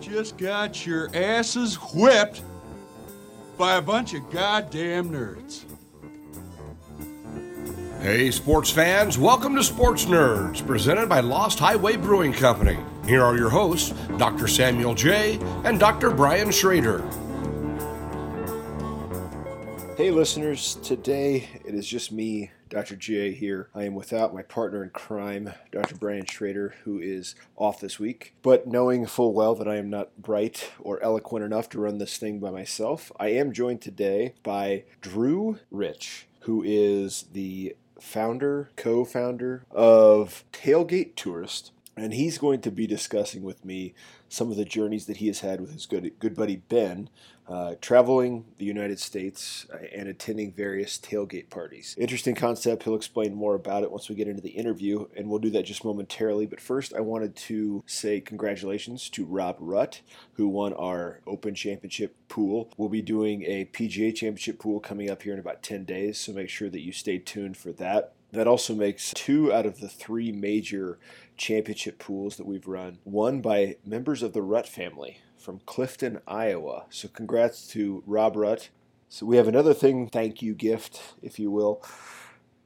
just 0.00 0.36
got 0.36 0.86
your 0.86 1.08
asses 1.14 1.76
whipped 1.94 2.42
by 3.56 3.76
a 3.76 3.82
bunch 3.82 4.14
of 4.14 4.28
goddamn 4.30 5.10
nerds. 5.10 5.64
Hey, 8.00 8.30
sports 8.30 8.70
fans, 8.70 9.18
welcome 9.18 9.56
to 9.56 9.64
Sports 9.64 10.04
Nerds, 10.04 10.64
presented 10.64 11.08
by 11.08 11.20
Lost 11.20 11.58
Highway 11.58 11.96
Brewing 11.96 12.32
Company. 12.32 12.78
Here 13.06 13.24
are 13.24 13.36
your 13.36 13.48
hosts, 13.48 13.90
Dr. 14.18 14.46
Samuel 14.46 14.94
J. 14.94 15.40
and 15.64 15.80
Dr. 15.80 16.10
Brian 16.10 16.50
Schrader. 16.50 17.00
Hey, 19.96 20.10
listeners, 20.10 20.76
today 20.82 21.48
it 21.64 21.74
is 21.74 21.86
just 21.86 22.12
me, 22.12 22.50
Dr. 22.68 22.96
J, 22.96 23.32
here. 23.32 23.68
I 23.74 23.84
am 23.84 23.94
without 23.94 24.34
my 24.34 24.42
partner 24.42 24.82
in 24.82 24.90
crime, 24.90 25.52
Dr. 25.70 25.94
Brian 25.94 26.26
Schrader, 26.26 26.74
who 26.84 26.98
is 26.98 27.36
off 27.56 27.80
this 27.80 28.00
week. 28.00 28.34
But 28.42 28.66
knowing 28.66 29.06
full 29.06 29.32
well 29.32 29.54
that 29.54 29.68
I 29.68 29.76
am 29.76 29.88
not 29.88 30.16
bright 30.20 30.72
or 30.80 31.00
eloquent 31.02 31.44
enough 31.44 31.68
to 31.70 31.80
run 31.80 31.98
this 31.98 32.16
thing 32.16 32.40
by 32.40 32.50
myself, 32.50 33.12
I 33.20 33.28
am 33.28 33.52
joined 33.52 33.82
today 33.82 34.34
by 34.42 34.84
Drew 35.00 35.60
Rich, 35.70 36.26
who 36.40 36.62
is 36.64 37.26
the 37.32 37.76
founder, 38.00 38.70
co 38.76 39.04
founder 39.04 39.64
of 39.70 40.44
Tailgate 40.52 41.14
Tourist. 41.14 41.70
And 41.96 42.12
he's 42.12 42.36
going 42.36 42.60
to 42.60 42.70
be 42.70 42.86
discussing 42.86 43.42
with 43.42 43.64
me 43.64 43.94
some 44.28 44.50
of 44.50 44.56
the 44.56 44.64
journeys 44.64 45.06
that 45.06 45.18
he 45.18 45.26
has 45.28 45.40
had 45.40 45.60
with 45.60 45.72
his 45.72 45.86
good, 45.86 46.10
good 46.18 46.34
buddy 46.34 46.56
Ben, 46.56 47.08
uh, 47.48 47.76
traveling 47.80 48.44
the 48.58 48.64
United 48.64 48.98
States 48.98 49.66
uh, 49.72 49.78
and 49.94 50.08
attending 50.08 50.52
various 50.52 50.98
tailgate 50.98 51.48
parties. 51.48 51.94
Interesting 51.96 52.34
concept. 52.34 52.82
He'll 52.82 52.96
explain 52.96 53.34
more 53.34 53.54
about 53.54 53.84
it 53.84 53.90
once 53.90 54.08
we 54.08 54.16
get 54.16 54.26
into 54.26 54.42
the 54.42 54.50
interview, 54.50 55.06
and 55.16 55.28
we'll 55.28 55.38
do 55.38 55.50
that 55.50 55.64
just 55.64 55.84
momentarily. 55.84 56.46
But 56.46 56.60
first, 56.60 56.92
I 56.92 57.00
wanted 57.00 57.36
to 57.36 57.84
say 57.86 58.20
congratulations 58.20 59.08
to 59.10 59.24
Rob 59.24 59.58
Rutt, 59.60 60.00
who 60.32 60.48
won 60.48 60.72
our 60.72 61.20
Open 61.26 61.54
Championship 61.54 62.16
pool. 62.28 62.72
We'll 62.76 62.88
be 62.88 63.02
doing 63.02 63.44
a 63.44 63.66
PGA 63.66 64.12
Championship 64.12 64.58
pool 64.58 64.80
coming 64.80 65.08
up 65.08 65.22
here 65.22 65.32
in 65.32 65.38
about 65.38 65.62
10 65.62 65.84
days, 65.84 66.18
so 66.18 66.32
make 66.32 66.48
sure 66.48 66.68
that 66.70 66.80
you 66.80 66.92
stay 66.92 67.18
tuned 67.18 67.56
for 67.56 67.70
that. 67.74 68.15
That 68.32 68.48
also 68.48 68.74
makes 68.74 69.12
two 69.14 69.52
out 69.52 69.66
of 69.66 69.80
the 69.80 69.88
three 69.88 70.32
major 70.32 70.98
championship 71.36 71.98
pools 71.98 72.36
that 72.36 72.46
we've 72.46 72.66
run, 72.66 72.98
won 73.04 73.40
by 73.40 73.76
members 73.84 74.22
of 74.22 74.32
the 74.32 74.42
Rutt 74.42 74.66
family 74.66 75.18
from 75.38 75.60
Clifton, 75.64 76.20
Iowa. 76.26 76.86
So 76.90 77.08
congrats 77.08 77.68
to 77.68 78.02
Rob 78.06 78.34
Rutt. 78.34 78.68
So 79.08 79.26
we 79.26 79.36
have 79.36 79.46
another 79.46 79.74
thing, 79.74 80.08
thank 80.08 80.42
you 80.42 80.54
gift, 80.54 81.14
if 81.22 81.38
you 81.38 81.50
will. 81.50 81.82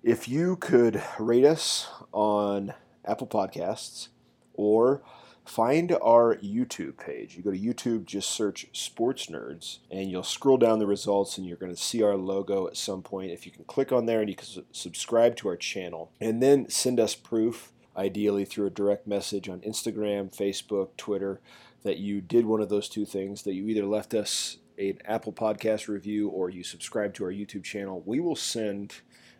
If 0.03 0.29
you 0.29 0.57
could 0.57 1.03
rate 1.19 1.45
us 1.45 1.89
on 2.13 2.73
Apple 3.05 3.27
Podcasts 3.27 4.09
or 4.55 5.03
find 5.51 5.91
our 6.01 6.37
YouTube 6.37 6.97
page. 6.97 7.37
You 7.37 7.43
go 7.43 7.51
to 7.51 7.59
YouTube, 7.59 8.05
just 8.05 8.31
search 8.31 8.69
Sports 8.73 9.27
Nerds, 9.27 9.79
and 9.91 10.09
you'll 10.09 10.23
scroll 10.23 10.57
down 10.57 10.79
the 10.79 10.87
results, 10.87 11.37
and 11.37 11.47
you're 11.47 11.57
going 11.57 11.75
to 11.75 11.81
see 11.81 12.05
our 12.05 12.17
logo 12.17 12.69
at 12.69 12.77
some 12.77 13.03
point. 13.03 13.33
If 13.33 13.47
you 13.47 13.51
can 13.51 13.65
click 13.65 13.91
on 13.91 14.07
there 14.07 14.21
and 14.21 14.31
you 14.31 14.37
can 14.37 14.65
subscribe 14.71 15.35
to 15.37 15.49
our 15.49 15.57
channel, 15.57 16.13
and 16.21 16.41
then 16.41 16.69
send 16.69 17.01
us 17.01 17.17
proof, 17.17 17.73
ideally 17.97 18.45
through 18.45 18.67
a 18.67 18.71
direct 18.71 19.09
message 19.09 19.49
on 19.49 19.59
Instagram, 19.63 20.33
Facebook, 20.35 20.91
Twitter, 20.97 21.41
that 21.83 21.99
you 21.99 22.21
did 22.21 22.47
one 22.47 22.61
of 22.61 22.69
those 22.69 22.89
two 22.89 23.05
things, 23.05 23.43
that 23.43 23.55
you 23.55 23.67
either 23.67 23.87
left 23.87 24.15
us 24.15 24.59
an 24.79 24.99
Apple 25.05 25.33
Podcast 25.33 25.89
review 25.89 26.29
or 26.29 26.51
you 26.51 26.63
subscribe 26.63 27.15
to 27.15 27.25
our 27.25 27.33
YouTube 27.33 27.65
channel, 27.65 28.03
we 28.05 28.21
will 28.21 28.37
send 28.37 28.95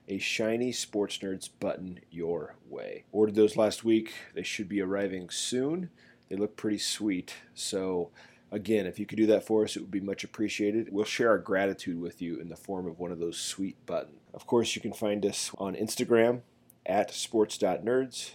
a 0.09 0.19
shiny 0.19 0.73
Sports 0.73 1.19
Nerds 1.19 1.49
button 1.61 2.01
your 2.11 2.57
way. 2.69 3.05
Ordered 3.13 3.37
those 3.37 3.57
last 3.57 3.85
week. 3.85 4.13
They 4.35 4.43
should 4.43 4.69
be 4.69 4.81
arriving 4.81 5.31
soon. 5.31 5.91
They 6.29 6.37
look 6.37 6.57
pretty 6.57 6.79
sweet. 6.79 7.35
So, 7.55 8.11
again, 8.51 8.87
if 8.87 8.99
you 8.99 9.07
could 9.07 9.19
do 9.19 9.27
that 9.27 9.47
for 9.47 9.65
us, 9.65 9.77
it 9.77 9.81
would 9.81 9.91
be 9.91 10.01
much 10.01 10.25
appreciated. 10.25 10.89
We'll 10.91 11.05
share 11.05 11.31
our 11.31 11.39
gratitude 11.39 12.01
with 12.01 12.21
you 12.21 12.39
in 12.41 12.49
the 12.49 12.57
form 12.57 12.87
of 12.87 12.99
one 12.99 13.13
of 13.13 13.19
those 13.19 13.39
sweet 13.39 13.85
buttons. 13.87 14.21
Of 14.35 14.47
course, 14.47 14.75
you 14.75 14.83
can 14.83 14.93
find 14.93 15.25
us 15.27 15.51
on 15.59 15.75
Instagram 15.75 16.41
at 16.87 17.13
sports.nerds, 17.13 18.33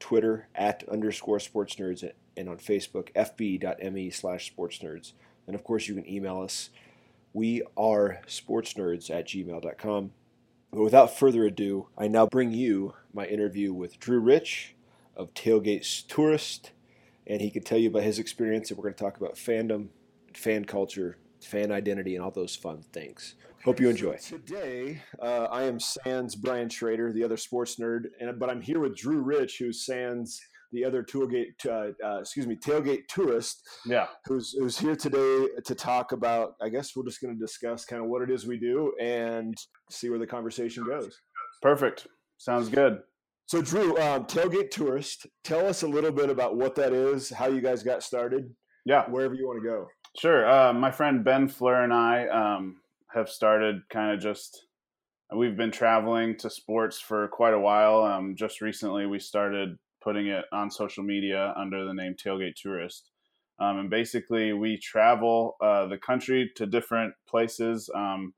Twitter 0.00 0.48
at 0.54 0.88
underscore 0.88 1.40
sports 1.40 1.76
nerds, 1.76 2.08
and 2.36 2.48
on 2.48 2.58
Facebook, 2.58 3.12
fb.me 3.14 4.10
slash 4.10 4.54
sportsnerds. 4.54 5.12
And 5.48 5.54
of 5.54 5.64
course, 5.64 5.88
you 5.88 5.94
can 5.94 6.08
email 6.08 6.42
us. 6.42 6.68
We 7.32 7.62
are 7.76 8.20
sportsnerds 8.26 9.10
at 9.10 9.26
gmail.com. 9.26 10.12
But 10.70 10.82
without 10.82 11.18
further 11.18 11.46
ado, 11.46 11.88
I 11.96 12.06
now 12.06 12.26
bring 12.26 12.52
you 12.52 12.92
my 13.14 13.24
interview 13.24 13.72
with 13.72 13.98
Drew 13.98 14.20
Rich 14.20 14.76
of 15.16 15.32
Tailgate's 15.32 16.02
Tourist, 16.02 16.72
and 17.26 17.40
he 17.40 17.50
can 17.50 17.62
tell 17.62 17.78
you 17.78 17.88
about 17.88 18.02
his 18.02 18.18
experience. 18.18 18.70
And 18.70 18.76
we're 18.76 18.82
going 18.82 18.94
to 18.94 19.02
talk 19.02 19.16
about 19.16 19.36
fandom, 19.36 19.88
fan 20.34 20.66
culture, 20.66 21.16
fan 21.42 21.72
identity, 21.72 22.14
and 22.14 22.22
all 22.22 22.30
those 22.30 22.54
fun 22.54 22.82
things. 22.92 23.34
Hope 23.64 23.80
you 23.80 23.88
enjoy. 23.88 24.16
So 24.18 24.36
today, 24.36 25.02
uh, 25.20 25.48
I 25.50 25.62
am 25.62 25.80
Sans 25.80 26.34
Brian 26.36 26.68
Schrader, 26.68 27.10
the 27.10 27.24
other 27.24 27.38
sports 27.38 27.76
nerd, 27.76 28.08
and 28.20 28.38
but 28.38 28.50
I'm 28.50 28.60
here 28.60 28.80
with 28.80 28.94
Drew 28.94 29.20
Rich, 29.20 29.58
who's 29.58 29.84
Sans 29.84 30.40
the 30.72 30.84
other 30.84 31.02
tailgate, 31.02 31.66
uh, 31.66 31.92
uh, 32.04 32.20
excuse 32.20 32.46
me, 32.46 32.56
tailgate 32.56 33.06
tourist. 33.08 33.66
Yeah, 33.86 34.06
who's 34.26 34.52
who's 34.52 34.78
here 34.78 34.96
today 34.96 35.48
to 35.64 35.74
talk 35.74 36.12
about. 36.12 36.54
I 36.60 36.68
guess 36.68 36.94
we're 36.94 37.04
just 37.04 37.20
going 37.20 37.34
to 37.34 37.40
discuss 37.40 37.84
kind 37.84 38.02
of 38.02 38.08
what 38.08 38.22
it 38.22 38.30
is 38.30 38.46
we 38.46 38.58
do 38.58 38.92
and 39.00 39.54
see 39.90 40.10
where 40.10 40.18
the 40.18 40.26
conversation 40.26 40.84
goes. 40.84 41.16
Perfect. 41.62 42.06
Sounds 42.38 42.68
good. 42.68 43.00
So, 43.46 43.62
Drew, 43.62 43.96
um, 43.98 44.26
tailgate 44.26 44.70
tourist, 44.70 45.26
tell 45.42 45.66
us 45.66 45.82
a 45.82 45.88
little 45.88 46.12
bit 46.12 46.28
about 46.28 46.56
what 46.56 46.74
that 46.74 46.92
is, 46.92 47.30
how 47.30 47.46
you 47.46 47.62
guys 47.62 47.82
got 47.82 48.02
started. 48.02 48.54
Yeah, 48.84 49.04
wherever 49.08 49.34
you 49.34 49.46
want 49.46 49.62
to 49.62 49.66
go. 49.66 49.86
Sure. 50.18 50.48
Uh, 50.48 50.72
my 50.74 50.90
friend 50.90 51.24
Ben 51.24 51.48
Fleur 51.48 51.82
and 51.82 51.92
I 51.92 52.26
um, 52.28 52.76
have 53.14 53.28
started 53.28 53.80
kind 53.90 54.12
of 54.12 54.20
just. 54.20 54.66
We've 55.34 55.56
been 55.56 55.70
traveling 55.70 56.36
to 56.38 56.48
sports 56.48 57.00
for 57.00 57.28
quite 57.28 57.52
a 57.52 57.60
while. 57.60 58.02
Um, 58.02 58.34
just 58.36 58.60
recently, 58.60 59.06
we 59.06 59.18
started 59.18 59.76
putting 60.02 60.28
it 60.28 60.44
on 60.52 60.70
social 60.70 61.04
media 61.04 61.54
under 61.56 61.84
the 61.84 61.94
name 61.94 62.14
Tailgate 62.14 62.56
Tourist. 62.56 63.10
Um, 63.60 63.78
and 63.78 63.90
basically, 63.90 64.52
we 64.52 64.78
travel 64.78 65.56
uh, 65.60 65.86
the 65.86 65.98
country 65.98 66.50
to 66.56 66.66
different 66.66 67.14
places 67.28 67.90
um, 67.94 68.32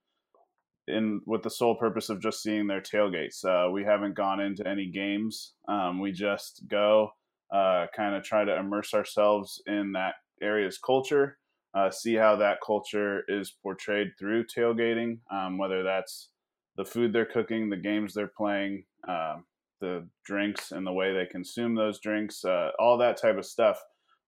in 0.89 1.21
with 1.27 1.43
the 1.43 1.51
sole 1.51 1.75
purpose 1.75 2.09
of 2.09 2.23
just 2.23 2.43
seeing 2.43 2.67
their 2.67 2.81
tailgates. 2.81 3.45
Uh, 3.45 3.71
we 3.71 3.85
haven't 3.85 4.15
gone 4.15 4.41
into 4.41 4.67
any 4.67 4.87
games. 4.87 5.53
Um, 5.69 6.01
we 6.01 6.13
just 6.13 6.63
go, 6.69 7.11
uh, 7.53 7.87
kind 7.95 8.15
of 8.15 8.25
try 8.25 8.45
to 8.45 8.57
immerse 8.57 8.95
ourselves 8.95 9.63
in 9.67 9.93
that 9.93 10.15
area's 10.41 10.79
culture, 10.79 11.39
uh, 11.75 11.91
see 11.91 12.15
how 12.15 12.37
that 12.37 12.59
culture 12.65 13.23
is 13.29 13.55
portrayed 13.63 14.13
through 14.19 14.45
tailgating, 14.47 15.19
um, 15.31 15.59
whether 15.59 15.83
that's 15.83 16.31
the 16.77 16.85
food 16.85 17.13
they're 17.13 17.27
cooking, 17.27 17.69
the 17.69 17.77
games 17.77 18.15
they're 18.15 18.27
playing, 18.27 18.85
um, 19.07 19.45
the 19.81 20.07
drinks 20.25 20.73
and 20.73 20.87
the 20.87 20.93
way 20.93 21.13
they 21.13 21.27
consume 21.27 21.75
those 21.75 22.01
drinks, 22.01 22.45
uh, 22.45 22.71
all 22.79 22.99
that 22.99 23.17
type 23.17 23.37
of 23.37 23.47
stuff. 23.47 23.81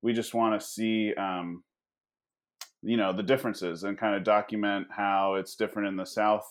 We 0.02 0.12
just 0.12 0.34
want 0.34 0.60
to 0.60 0.66
see, 0.66 1.14
um, 1.14 1.62
you 2.82 2.96
know, 2.96 3.12
the 3.12 3.22
differences 3.22 3.84
and 3.84 3.98
kind 3.98 4.16
of 4.16 4.24
document 4.24 4.88
how 4.90 5.34
it's 5.34 5.54
different 5.54 5.88
in 5.88 5.96
the 5.96 6.04
South 6.06 6.44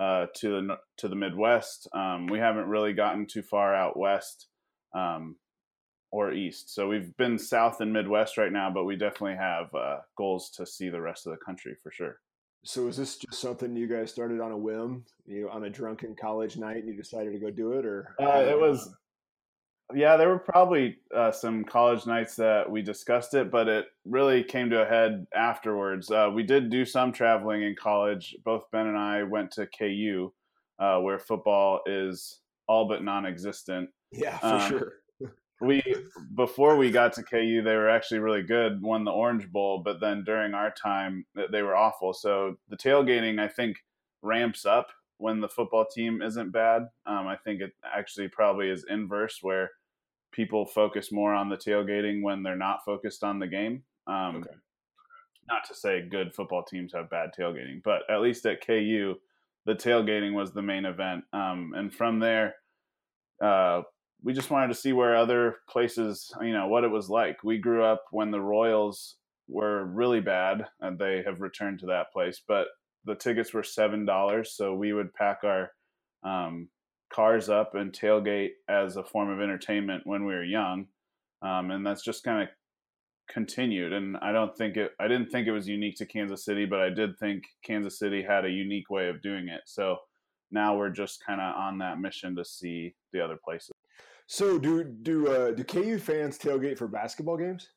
uh, 0.00 0.26
to 0.36 0.48
the 0.48 0.76
to 0.98 1.08
the 1.08 1.16
Midwest. 1.16 1.88
Um, 1.94 2.26
we 2.26 2.38
haven't 2.38 2.68
really 2.68 2.92
gotten 2.92 3.26
too 3.26 3.42
far 3.42 3.74
out 3.74 3.98
west 3.98 4.48
um, 4.94 5.36
or 6.10 6.32
east, 6.32 6.74
so 6.74 6.88
we've 6.88 7.16
been 7.16 7.38
South 7.38 7.80
and 7.80 7.92
Midwest 7.92 8.36
right 8.36 8.52
now, 8.52 8.70
but 8.72 8.84
we 8.84 8.96
definitely 8.96 9.36
have 9.36 9.74
uh, 9.74 9.98
goals 10.16 10.50
to 10.56 10.66
see 10.66 10.90
the 10.90 11.00
rest 11.00 11.26
of 11.26 11.32
the 11.32 11.44
country 11.44 11.74
for 11.82 11.90
sure. 11.90 12.18
So 12.64 12.88
is 12.88 12.96
this 12.96 13.16
just 13.16 13.40
something 13.40 13.74
you 13.74 13.86
guys 13.86 14.10
started 14.10 14.40
on 14.40 14.52
a 14.52 14.56
whim, 14.56 15.04
you 15.26 15.42
know, 15.42 15.50
on 15.50 15.64
a 15.64 15.70
drunken 15.70 16.14
college 16.14 16.56
night, 16.56 16.76
and 16.76 16.88
you 16.88 16.96
decided 16.96 17.32
to 17.32 17.38
go 17.38 17.50
do 17.50 17.72
it, 17.72 17.86
or 17.86 18.14
uh, 18.20 18.44
it 18.46 18.58
was? 18.58 18.94
Yeah, 19.94 20.16
there 20.16 20.28
were 20.28 20.38
probably 20.38 20.98
uh, 21.14 21.32
some 21.32 21.64
college 21.64 22.06
nights 22.06 22.36
that 22.36 22.70
we 22.70 22.80
discussed 22.80 23.34
it, 23.34 23.50
but 23.50 23.66
it 23.66 23.86
really 24.04 24.44
came 24.44 24.70
to 24.70 24.82
a 24.82 24.86
head 24.86 25.26
afterwards. 25.34 26.10
Uh, 26.10 26.30
we 26.32 26.44
did 26.44 26.70
do 26.70 26.84
some 26.84 27.12
traveling 27.12 27.62
in 27.62 27.74
college. 27.74 28.36
Both 28.44 28.70
Ben 28.70 28.86
and 28.86 28.96
I 28.96 29.24
went 29.24 29.50
to 29.52 29.66
KU, 29.66 30.32
uh, 30.78 31.00
where 31.00 31.18
football 31.18 31.80
is 31.86 32.38
all 32.68 32.86
but 32.86 33.02
non-existent. 33.02 33.90
Yeah, 34.12 34.38
for 34.38 34.46
um, 34.46 34.68
sure 34.68 34.92
we 35.60 35.82
before 36.34 36.76
we 36.76 36.90
got 36.90 37.12
to 37.14 37.22
KU, 37.22 37.62
they 37.62 37.76
were 37.76 37.90
actually 37.90 38.20
really 38.20 38.42
good. 38.42 38.80
Won 38.80 39.04
the 39.04 39.10
Orange 39.10 39.50
Bowl, 39.50 39.82
but 39.84 40.00
then 40.00 40.24
during 40.24 40.54
our 40.54 40.70
time, 40.70 41.26
they 41.52 41.62
were 41.62 41.76
awful. 41.76 42.14
So 42.14 42.56
the 42.68 42.76
tailgating, 42.76 43.38
I 43.38 43.48
think, 43.48 43.76
ramps 44.22 44.64
up 44.64 44.88
when 45.18 45.40
the 45.40 45.48
football 45.48 45.84
team 45.84 46.22
isn't 46.22 46.50
bad. 46.50 46.88
Um, 47.04 47.26
I 47.26 47.36
think 47.36 47.60
it 47.60 47.72
actually 47.84 48.28
probably 48.28 48.70
is 48.70 48.86
inverse, 48.88 49.38
where 49.42 49.70
people 50.32 50.64
focus 50.64 51.12
more 51.12 51.34
on 51.34 51.50
the 51.50 51.56
tailgating 51.56 52.22
when 52.22 52.42
they're 52.42 52.56
not 52.56 52.84
focused 52.84 53.22
on 53.22 53.38
the 53.38 53.46
game. 53.46 53.82
Um, 54.06 54.36
okay. 54.36 54.56
Not 55.48 55.64
to 55.68 55.74
say 55.74 56.08
good 56.08 56.34
football 56.34 56.62
teams 56.62 56.92
have 56.94 57.10
bad 57.10 57.30
tailgating, 57.38 57.82
but 57.82 58.02
at 58.08 58.22
least 58.22 58.46
at 58.46 58.64
KU, 58.64 59.16
the 59.66 59.74
tailgating 59.74 60.32
was 60.32 60.52
the 60.52 60.62
main 60.62 60.86
event. 60.86 61.24
Um, 61.32 61.72
and 61.76 61.92
from 61.92 62.18
there, 62.18 62.54
uh, 63.42 63.82
we 64.22 64.32
just 64.32 64.50
wanted 64.50 64.68
to 64.68 64.74
see 64.74 64.92
where 64.92 65.16
other 65.16 65.56
places, 65.68 66.32
you 66.40 66.52
know, 66.52 66.68
what 66.68 66.84
it 66.84 66.90
was 66.90 67.08
like. 67.08 67.42
We 67.42 67.58
grew 67.58 67.84
up 67.84 68.04
when 68.10 68.30
the 68.30 68.40
Royals 68.40 69.16
were 69.48 69.84
really 69.86 70.20
bad, 70.20 70.66
and 70.80 70.98
they 70.98 71.22
have 71.24 71.40
returned 71.40 71.80
to 71.80 71.86
that 71.86 72.12
place. 72.12 72.40
But 72.46 72.66
the 73.04 73.14
tickets 73.14 73.52
were 73.54 73.62
seven 73.62 74.04
dollars, 74.04 74.52
so 74.54 74.74
we 74.74 74.92
would 74.92 75.14
pack 75.14 75.38
our 75.44 75.70
um, 76.22 76.68
cars 77.12 77.48
up 77.48 77.74
and 77.74 77.92
tailgate 77.92 78.50
as 78.68 78.96
a 78.96 79.04
form 79.04 79.30
of 79.30 79.40
entertainment 79.40 80.02
when 80.06 80.24
we 80.26 80.34
were 80.34 80.44
young, 80.44 80.86
um, 81.42 81.70
and 81.70 81.86
that's 81.86 82.02
just 82.04 82.24
kind 82.24 82.42
of 82.42 82.48
continued. 83.30 83.92
And 83.92 84.16
I 84.18 84.32
don't 84.32 84.56
think 84.56 84.76
it. 84.76 84.92
I 85.00 85.08
didn't 85.08 85.30
think 85.30 85.46
it 85.46 85.52
was 85.52 85.68
unique 85.68 85.96
to 85.96 86.06
Kansas 86.06 86.44
City, 86.44 86.66
but 86.66 86.80
I 86.80 86.90
did 86.90 87.18
think 87.18 87.44
Kansas 87.64 87.98
City 87.98 88.22
had 88.22 88.44
a 88.44 88.50
unique 88.50 88.90
way 88.90 89.08
of 89.08 89.22
doing 89.22 89.48
it. 89.48 89.62
So 89.66 89.96
now 90.50 90.76
we're 90.76 90.90
just 90.90 91.24
kind 91.24 91.40
of 91.40 91.54
on 91.56 91.78
that 91.78 92.00
mission 92.00 92.36
to 92.36 92.44
see 92.44 92.94
the 93.12 93.20
other 93.20 93.38
places. 93.42 93.72
So 94.26 94.58
do 94.58 94.84
do 94.84 95.28
uh, 95.28 95.50
do 95.50 95.64
KU 95.64 95.98
fans 95.98 96.38
tailgate 96.38 96.78
for 96.78 96.86
basketball 96.86 97.36
games? 97.36 97.68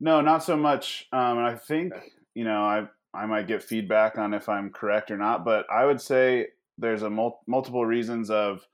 No, 0.00 0.20
not 0.20 0.44
so 0.44 0.56
much. 0.56 1.06
Um, 1.12 1.38
I 1.38 1.54
think 1.54 1.94
you 2.34 2.44
know 2.44 2.62
I 2.62 2.86
I 3.14 3.26
might 3.26 3.48
get 3.48 3.62
feedback 3.62 4.18
on 4.18 4.34
if 4.34 4.48
I'm 4.48 4.70
correct 4.70 5.10
or 5.10 5.16
not, 5.16 5.44
but 5.44 5.64
I 5.70 5.86
would 5.86 6.00
say 6.00 6.48
there's 6.78 7.02
a 7.02 7.10
mul- 7.10 7.42
multiple 7.46 7.86
reasons 7.86 8.30
of 8.30 8.66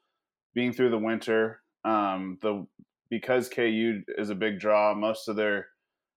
being 0.54 0.72
through 0.72 0.90
the 0.90 0.98
winter. 0.98 1.60
Um, 1.84 2.38
the 2.42 2.66
because 3.10 3.48
KU 3.48 4.02
is 4.16 4.30
a 4.30 4.34
big 4.34 4.58
draw, 4.58 4.94
most 4.94 5.28
of 5.28 5.36
their 5.36 5.68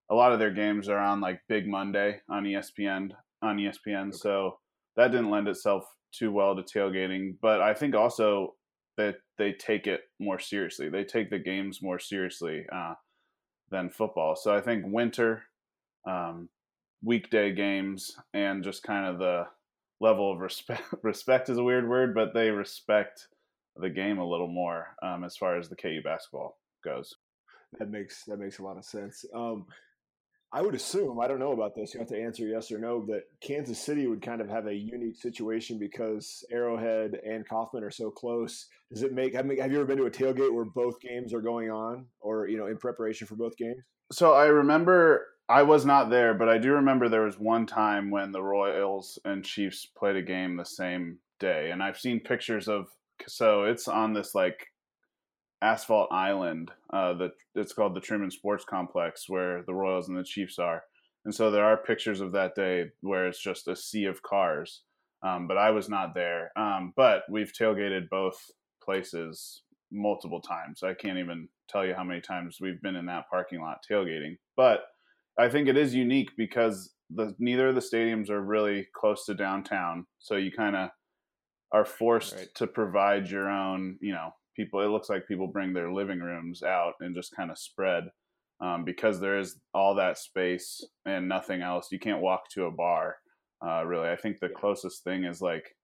a 0.10 0.16
lot 0.16 0.34
of 0.34 0.40
their 0.40 0.52
games 0.52 0.90
are 0.90 0.98
on 0.98 1.22
like 1.22 1.42
Big 1.48 1.68
Monday 1.68 2.20
on 2.30 2.44
ESPN 2.44 3.12
on 3.44 3.58
ESPN, 3.58 4.10
okay. 4.10 4.18
so 4.18 4.58
that 4.96 5.12
didn't 5.12 5.30
lend 5.30 5.48
itself 5.48 5.86
too 6.12 6.32
well 6.32 6.56
to 6.56 6.64
tailgating. 6.64 7.36
But 7.42 7.62
I 7.62 7.74
think 7.74 7.96
also 7.96 8.56
that 8.98 9.16
they 9.38 9.54
take 9.54 9.88
it 9.88 10.02
more 10.20 10.40
seriously. 10.40 10.90
They 10.90 11.04
take 11.04 11.30
the 11.30 11.40
games 11.40 11.80
more 11.82 12.00
seriously 12.00 12.66
uh, 12.74 12.94
than 13.70 13.90
football. 13.90 14.36
So 14.36 14.56
I 14.56 14.62
think 14.62 14.86
winter, 14.88 15.44
um, 16.08 16.50
weekday 17.04 17.54
games, 17.54 18.16
and 18.34 18.64
just 18.64 18.84
kind 18.84 19.08
of 19.08 19.20
the 19.20 19.46
level 20.00 20.32
of 20.32 20.40
respect. 20.40 20.84
respect 21.04 21.50
is 21.50 21.58
a 21.58 21.64
weird 21.64 21.88
word, 21.88 22.14
but 22.14 22.34
they 22.34 22.50
respect 22.50 23.28
the 23.78 23.90
game 23.90 24.18
a 24.18 24.28
little 24.28 24.48
more 24.48 24.88
um, 25.02 25.24
as 25.24 25.38
far 25.38 25.58
as 25.58 25.70
the 25.70 25.76
KU 25.76 26.02
basketball 26.04 26.58
goes. 26.84 27.14
That 27.80 27.90
makes 27.90 28.26
that 28.26 28.38
makes 28.38 28.60
a 28.60 28.64
lot 28.64 28.78
of 28.78 28.84
sense. 28.84 29.24
Um, 29.34 29.66
I 30.54 30.62
would 30.62 30.76
assume, 30.76 31.20
I 31.22 31.28
don't 31.28 31.40
know 31.40 31.54
about 31.54 31.76
this, 31.76 31.94
you 31.94 32.00
have 32.02 32.10
to 32.10 32.22
answer 32.22 32.46
yes 32.46 32.72
or 32.72 32.78
no, 32.78 33.06
that 33.06 33.24
Kansas 33.40 33.80
City 33.80 34.08
would 34.08 34.22
kind 34.22 34.42
of 34.42 34.50
have 34.50 34.68
a 34.68 34.74
unique 34.74 35.16
situation 35.16 35.80
because 35.80 36.44
Arrowhead 36.52 37.20
and 37.26 37.48
Kauffman 37.48 37.86
are 37.86 37.92
so 37.92 38.12
close. 38.12 38.68
Does 38.92 39.04
it 39.04 39.14
make, 39.14 39.34
have 39.34 39.48
you 39.48 39.62
ever 39.62 39.86
been 39.86 39.98
to 39.98 40.06
a 40.06 40.12
tailgate 40.12 40.54
where 40.54 40.66
both 40.66 41.00
games 41.00 41.34
are 41.34 41.42
going 41.42 41.72
on 41.72 42.06
or, 42.20 42.48
you 42.48 42.58
know, 42.58 42.68
in 42.68 42.78
preparation 42.78 43.28
for 43.28 43.36
both 43.36 43.56
games? 43.56 43.82
So 44.12 44.34
I 44.34 44.48
remember, 44.48 45.26
I 45.48 45.64
was 45.64 45.86
not 45.86 46.10
there, 46.10 46.34
but 46.34 46.50
I 46.50 46.58
do 46.58 46.74
remember 46.74 47.08
there 47.08 47.24
was 47.24 47.40
one 47.40 47.66
time 47.66 48.12
when 48.12 48.34
the 48.34 48.44
Royals 48.44 49.20
and 49.24 49.46
Chiefs 49.46 49.86
played 49.86 50.18
a 50.18 50.22
game 50.22 50.58
the 50.58 50.66
same 50.66 51.20
day. 51.40 51.72
And 51.72 51.82
I've 51.82 51.98
seen 51.98 52.20
pictures 52.20 52.68
of, 52.68 52.88
so 53.26 53.64
it's 53.64 53.88
on 53.88 54.12
this 54.12 54.36
like 54.36 54.68
asphalt 55.62 56.12
island 56.12 56.72
uh, 56.92 57.14
that 57.14 57.32
it's 57.56 57.74
called 57.74 57.96
the 57.96 58.02
Truman 58.02 58.32
Sports 58.32 58.66
Complex, 58.68 59.26
where 59.28 59.64
the 59.66 59.74
Royals 59.74 60.10
and 60.10 60.18
the 60.18 60.24
Chiefs 60.24 60.60
are. 60.60 60.84
And 61.26 61.34
so 61.34 61.52
there 61.52 61.66
are 61.66 61.78
pictures 61.78 62.20
of 62.20 62.32
that 62.32 62.56
day 62.56 62.86
where 63.02 63.28
it's 63.28 63.42
just 63.42 63.68
a 63.68 63.76
sea 63.76 64.06
of 64.06 64.24
cars. 64.24 64.82
Um, 65.24 65.48
but 65.48 65.58
I 65.58 65.70
was 65.70 65.88
not 65.88 66.16
there. 66.16 66.52
Um, 66.58 66.94
but 66.96 67.24
we've 67.30 67.54
tailgated 67.54 68.10
both 68.10 68.50
places 68.84 69.62
multiple 69.92 70.42
times. 70.42 70.82
I 70.84 70.94
can't 70.94 71.20
even 71.20 71.48
tell 71.70 71.86
you 71.86 71.94
how 71.94 72.04
many 72.04 72.22
times 72.22 72.58
we've 72.60 72.82
been 72.82 72.96
in 72.96 73.06
that 73.06 73.30
parking 73.30 73.62
lot 73.62 73.84
tailgating. 73.90 74.38
But 74.58 74.82
I 75.38 75.50
think 75.50 75.68
it 75.68 75.78
is 75.78 75.94
unique 75.94 76.32
because 76.38 76.92
the 77.10 77.36
neither 77.40 77.70
of 77.70 77.76
the 77.76 77.82
stadiums 77.82 78.30
are 78.30 78.42
really 78.42 78.88
close 78.96 79.26
to 79.26 79.34
downtown, 79.34 80.06
so 80.20 80.36
you 80.36 80.52
kind 80.52 80.76
of 80.76 80.90
are 81.72 81.86
forced 81.86 82.36
right. 82.36 82.48
to 82.56 82.68
provide 82.68 83.30
your 83.30 83.50
own, 83.50 83.98
you 84.02 84.14
know, 84.14 84.32
people 84.56 84.82
it 84.82 84.88
looks 84.88 85.10
like 85.10 85.28
people 85.28 85.48
bring 85.48 85.74
their 85.74 85.92
living 85.92 86.20
rooms 86.20 86.64
out 86.64 86.94
and 87.00 87.16
just 87.16 87.36
kind 87.36 87.52
of 87.52 87.58
spread 87.58 88.06
um, 88.62 88.86
because 88.86 89.20
there 89.20 89.40
is 89.40 89.58
all 89.74 89.96
that 89.96 90.18
space 90.18 90.86
and 91.06 91.28
nothing 91.28 91.62
else 91.62 91.92
you 91.92 92.00
can't 92.00 92.22
walk 92.22 92.50
to 92.50 92.66
a 92.66 92.72
bar 92.72 93.16
uh, 93.66 93.84
really. 93.86 94.10
I 94.10 94.16
think 94.16 94.40
the 94.40 94.50
closest 94.50 95.04
thing 95.04 95.24
is 95.24 95.42
like 95.42 95.76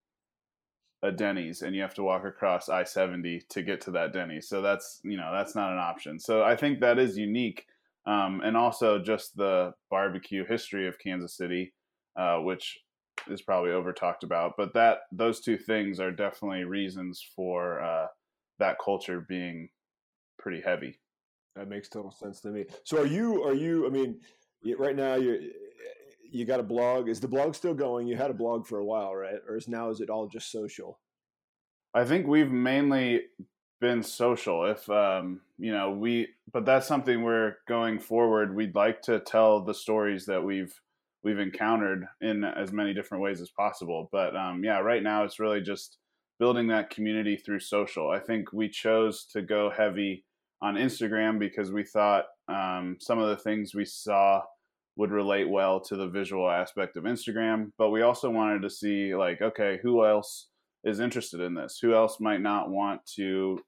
a 1.04 1.12
denny's 1.12 1.62
and 1.62 1.76
you 1.76 1.82
have 1.84 1.94
to 1.94 2.02
walk 2.02 2.26
across 2.26 2.70
i-70 2.70 3.48
to 3.50 3.62
get 3.62 3.80
to 3.80 3.92
that 3.92 4.14
denny's 4.14 4.50
so 4.50 4.64
that's 4.64 5.00
you 5.04 5.16
know 5.16 5.30
that's 5.32 5.54
not 5.54 5.72
an 5.72 5.78
option. 5.78 6.20
So 6.20 6.42
i 6.42 6.56
think 6.56 6.80
that 6.80 6.98
is 6.98 7.16
unique 7.16 7.66
um, 8.08 8.42
and 8.44 8.58
also 8.58 8.98
just 8.98 9.36
the 9.36 9.74
barbecue 9.92 10.44
history 10.44 10.88
of 10.88 10.98
kansas 10.98 11.38
city 11.38 11.72
uh, 12.18 12.38
which 12.38 12.80
is 13.30 13.44
probably 13.44 13.70
over 13.70 13.94
talked 13.94 14.24
about 14.24 14.54
but 14.58 14.74
that 14.74 15.02
those 15.12 15.40
two 15.40 15.58
things 15.58 16.00
are 16.00 16.12
definitely 16.12 16.64
reasons 16.64 17.24
for 17.36 17.80
uh, 17.80 18.08
that 18.60 18.78
culture 18.84 19.26
being 19.28 19.70
pretty 20.38 20.62
heavy. 20.62 21.00
That 21.56 21.68
makes 21.68 21.90
total 21.90 22.12
sense 22.12 22.40
to 22.42 22.50
me. 22.50 22.66
So 22.84 23.02
are 23.02 23.06
you 23.06 23.44
are 23.44 23.54
you 23.54 23.88
I 23.88 23.90
mean 23.90 24.20
right 24.78 24.96
now 24.96 25.16
you 25.16 25.52
you 26.30 26.46
got 26.46 26.60
a 26.60 26.64
blog 26.64 27.10
is 27.10 27.20
the 27.20 27.28
blog 27.28 27.56
still 27.56 27.74
going? 27.74 28.08
You 28.08 28.16
had 28.16 28.32
a 28.32 28.36
blog 28.36 28.68
for 28.68 28.80
a 28.80 28.86
while, 28.86 29.16
right? 29.16 29.40
Or 29.48 29.58
is 29.58 29.68
now 29.68 29.90
is 29.90 30.02
it 30.02 30.10
all 30.10 30.28
just 30.28 30.52
social? 30.52 31.00
I 31.94 32.06
think 32.06 32.28
we've 32.28 32.52
mainly 32.52 33.22
been 33.80 34.02
social 34.02 34.66
if 34.66 34.90
um 34.90 35.40
you 35.60 35.72
know 35.72 35.92
we 35.92 36.28
but 36.52 36.66
that's 36.66 36.88
something 36.88 37.22
we're 37.22 37.58
going 37.68 38.00
forward 38.00 38.56
we'd 38.56 38.74
like 38.74 39.04
to 39.04 39.20
tell 39.20 39.64
the 39.64 39.74
stories 39.74 40.26
that 40.26 40.44
we've 40.44 40.82
we've 41.24 41.38
encountered 41.38 42.08
in 42.20 42.44
as 42.44 42.72
many 42.72 42.94
different 42.94 43.24
ways 43.24 43.40
as 43.40 43.52
possible 43.52 44.10
but 44.12 44.36
um 44.36 44.64
yeah 44.64 44.80
right 44.80 45.04
now 45.04 45.24
it's 45.24 45.40
really 45.40 45.62
just 45.62 46.00
building 46.40 46.68
that 46.68 46.90
community 46.90 47.36
through 47.36 47.60
social. 47.60 48.10
I 48.10 48.20
think 48.20 48.54
we 48.54 48.70
chose 48.70 49.26
to 49.32 49.42
go 49.42 49.72
heavy 49.76 50.26
on 50.62 50.76
Instagram 50.76 51.40
because 51.40 51.72
we 51.72 51.84
thought 51.84 52.26
um, 52.48 52.98
some 53.00 53.20
of 53.20 53.30
the 53.30 53.38
things 53.38 53.74
we 53.74 53.86
saw 53.86 54.42
would 54.96 55.12
relate 55.12 55.48
well 55.48 55.80
to 55.80 55.96
the 55.96 56.08
visual 56.08 56.50
aspect 56.50 56.98
of 56.98 57.04
Instagram, 57.04 57.72
but 57.78 57.92
we 57.92 58.02
also 58.02 58.30
wanted 58.30 58.64
to 58.64 58.70
see 58.70 59.16
like, 59.16 59.42
okay, 59.42 59.80
who 59.84 60.06
else 60.06 60.48
is 60.84 61.00
interested 61.00 61.40
in 61.40 61.54
this? 61.54 61.80
Who 61.82 61.94
else 61.94 62.20
might 62.20 62.42
not 62.42 62.70
want 62.70 63.06
to 63.16 63.60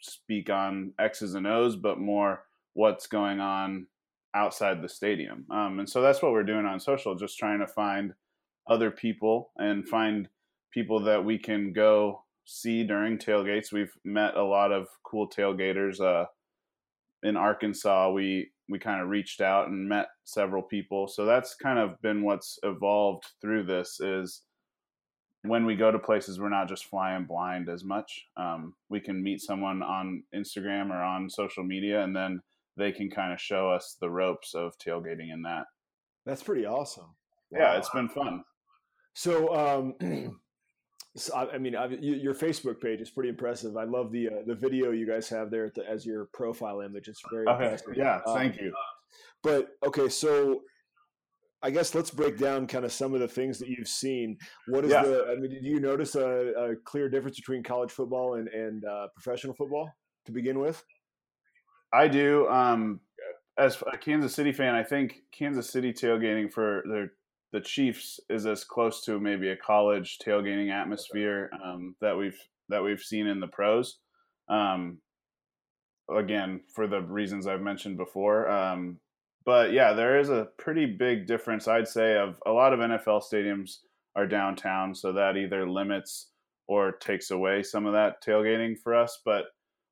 speak 0.00 0.50
on 0.50 0.92
X's 0.98 1.34
and 1.34 1.46
O's, 1.46 1.76
but 1.76 1.98
more 1.98 2.44
what's 2.74 3.06
going 3.06 3.40
on 3.40 3.86
outside 4.34 4.82
the 4.82 4.88
stadium? 4.88 5.46
Um, 5.50 5.78
and 5.78 5.88
so 5.88 6.02
that's 6.02 6.20
what 6.20 6.32
we're 6.32 6.42
doing 6.42 6.66
on 6.66 6.78
social, 6.78 7.14
just 7.14 7.38
trying 7.38 7.60
to 7.60 7.66
find 7.66 8.12
other 8.68 8.90
people 8.90 9.52
and 9.56 9.88
find 9.88 10.28
people 10.72 11.00
that 11.04 11.24
we 11.24 11.38
can 11.38 11.72
go 11.72 12.24
see 12.44 12.84
during 12.84 13.18
tailgates. 13.18 13.72
We've 13.72 13.92
met 14.04 14.36
a 14.36 14.42
lot 14.42 14.72
of 14.72 14.86
cool 15.04 15.28
tailgaters. 15.28 16.00
Uh, 16.00 16.26
in 17.22 17.36
Arkansas, 17.36 18.10
we 18.12 18.50
we 18.68 18.78
kind 18.78 19.02
of 19.02 19.08
reached 19.08 19.40
out 19.40 19.68
and 19.68 19.88
met 19.88 20.06
several 20.24 20.62
people. 20.62 21.08
So 21.08 21.24
that's 21.24 21.54
kind 21.56 21.78
of 21.78 22.00
been 22.02 22.22
what's 22.22 22.58
evolved 22.62 23.24
through 23.40 23.64
this 23.64 23.98
is 24.00 24.42
when 25.42 25.64
we 25.64 25.74
go 25.74 25.90
to 25.90 25.98
places, 25.98 26.38
we're 26.38 26.50
not 26.50 26.68
just 26.68 26.84
flying 26.84 27.24
blind 27.24 27.68
as 27.68 27.82
much. 27.82 28.26
Um, 28.36 28.74
we 28.88 29.00
can 29.00 29.22
meet 29.22 29.40
someone 29.40 29.82
on 29.82 30.22
Instagram 30.34 30.90
or 30.90 31.02
on 31.02 31.30
social 31.30 31.64
media, 31.64 32.02
and 32.02 32.14
then 32.14 32.40
they 32.76 32.92
can 32.92 33.10
kind 33.10 33.32
of 33.32 33.40
show 33.40 33.70
us 33.70 33.96
the 34.00 34.10
ropes 34.10 34.54
of 34.54 34.76
tailgating 34.78 35.32
in 35.32 35.42
that. 35.42 35.64
That's 36.26 36.42
pretty 36.42 36.66
awesome. 36.66 37.14
Wow. 37.50 37.60
Yeah, 37.60 37.78
it's 37.78 37.90
been 37.90 38.08
fun. 38.08 38.44
So, 39.14 39.54
um, 39.54 39.94
So, 41.16 41.34
I 41.34 41.58
mean, 41.58 41.74
I, 41.74 41.86
your 41.86 42.34
Facebook 42.34 42.80
page 42.80 43.00
is 43.00 43.10
pretty 43.10 43.30
impressive. 43.30 43.76
I 43.76 43.82
love 43.82 44.12
the 44.12 44.28
uh, 44.28 44.32
the 44.46 44.54
video 44.54 44.92
you 44.92 45.08
guys 45.08 45.28
have 45.30 45.50
there 45.50 45.72
the, 45.74 45.88
as 45.88 46.06
your 46.06 46.26
profile 46.32 46.82
image. 46.82 47.08
It's 47.08 47.20
very 47.30 47.46
okay. 47.48 47.64
impressive. 47.64 47.96
Yeah, 47.96 48.20
thank 48.28 48.54
um, 48.54 48.66
you. 48.66 48.72
But 49.42 49.70
okay, 49.84 50.08
so 50.08 50.60
I 51.62 51.70
guess 51.70 51.94
let's 51.94 52.10
break 52.10 52.38
down 52.38 52.68
kind 52.68 52.84
of 52.84 52.92
some 52.92 53.12
of 53.12 53.20
the 53.20 53.26
things 53.26 53.58
that 53.58 53.68
you've 53.68 53.88
seen. 53.88 54.38
What 54.68 54.84
is 54.84 54.92
yeah. 54.92 55.02
the? 55.02 55.26
I 55.30 55.34
mean, 55.34 55.50
did 55.50 55.64
you 55.64 55.80
notice 55.80 56.14
a, 56.14 56.52
a, 56.56 56.76
clear 56.84 57.08
difference 57.08 57.36
between 57.36 57.64
college 57.64 57.90
football 57.90 58.34
and 58.34 58.46
and 58.48 58.84
uh, 58.84 59.08
professional 59.14 59.54
football 59.54 59.90
to 60.26 60.32
begin 60.32 60.60
with? 60.60 60.82
I 61.92 62.06
do. 62.06 62.48
Um, 62.48 63.00
as 63.58 63.82
a 63.92 63.98
Kansas 63.98 64.34
City 64.34 64.52
fan, 64.52 64.74
I 64.74 64.82
think 64.82 65.22
Kansas 65.32 65.70
City 65.70 65.92
tailgating 65.92 66.50
for 66.52 66.82
their 66.88 67.12
the 67.52 67.60
Chiefs 67.60 68.20
is 68.28 68.46
as 68.46 68.64
close 68.64 69.04
to 69.04 69.18
maybe 69.18 69.48
a 69.50 69.56
college 69.56 70.18
tailgating 70.18 70.70
atmosphere 70.70 71.50
um, 71.64 71.94
that 72.00 72.16
we've 72.16 72.38
that 72.68 72.82
we've 72.82 73.02
seen 73.02 73.26
in 73.26 73.40
the 73.40 73.48
pros. 73.48 73.98
Um, 74.48 74.98
again, 76.14 76.60
for 76.74 76.86
the 76.86 77.00
reasons 77.00 77.46
I've 77.46 77.60
mentioned 77.60 77.96
before. 77.96 78.48
Um, 78.48 78.98
but 79.44 79.72
yeah, 79.72 79.92
there 79.92 80.18
is 80.18 80.28
a 80.28 80.48
pretty 80.58 80.86
big 80.86 81.26
difference, 81.26 81.66
I'd 81.66 81.88
say, 81.88 82.16
of 82.16 82.40
a 82.46 82.52
lot 82.52 82.72
of 82.72 82.80
NFL 82.80 83.22
stadiums 83.22 83.78
are 84.14 84.26
downtown, 84.26 84.94
so 84.94 85.12
that 85.12 85.36
either 85.36 85.68
limits 85.68 86.28
or 86.68 86.92
takes 86.92 87.30
away 87.30 87.62
some 87.62 87.86
of 87.86 87.92
that 87.92 88.22
tailgating 88.22 88.78
for 88.78 88.94
us. 88.94 89.20
But 89.24 89.46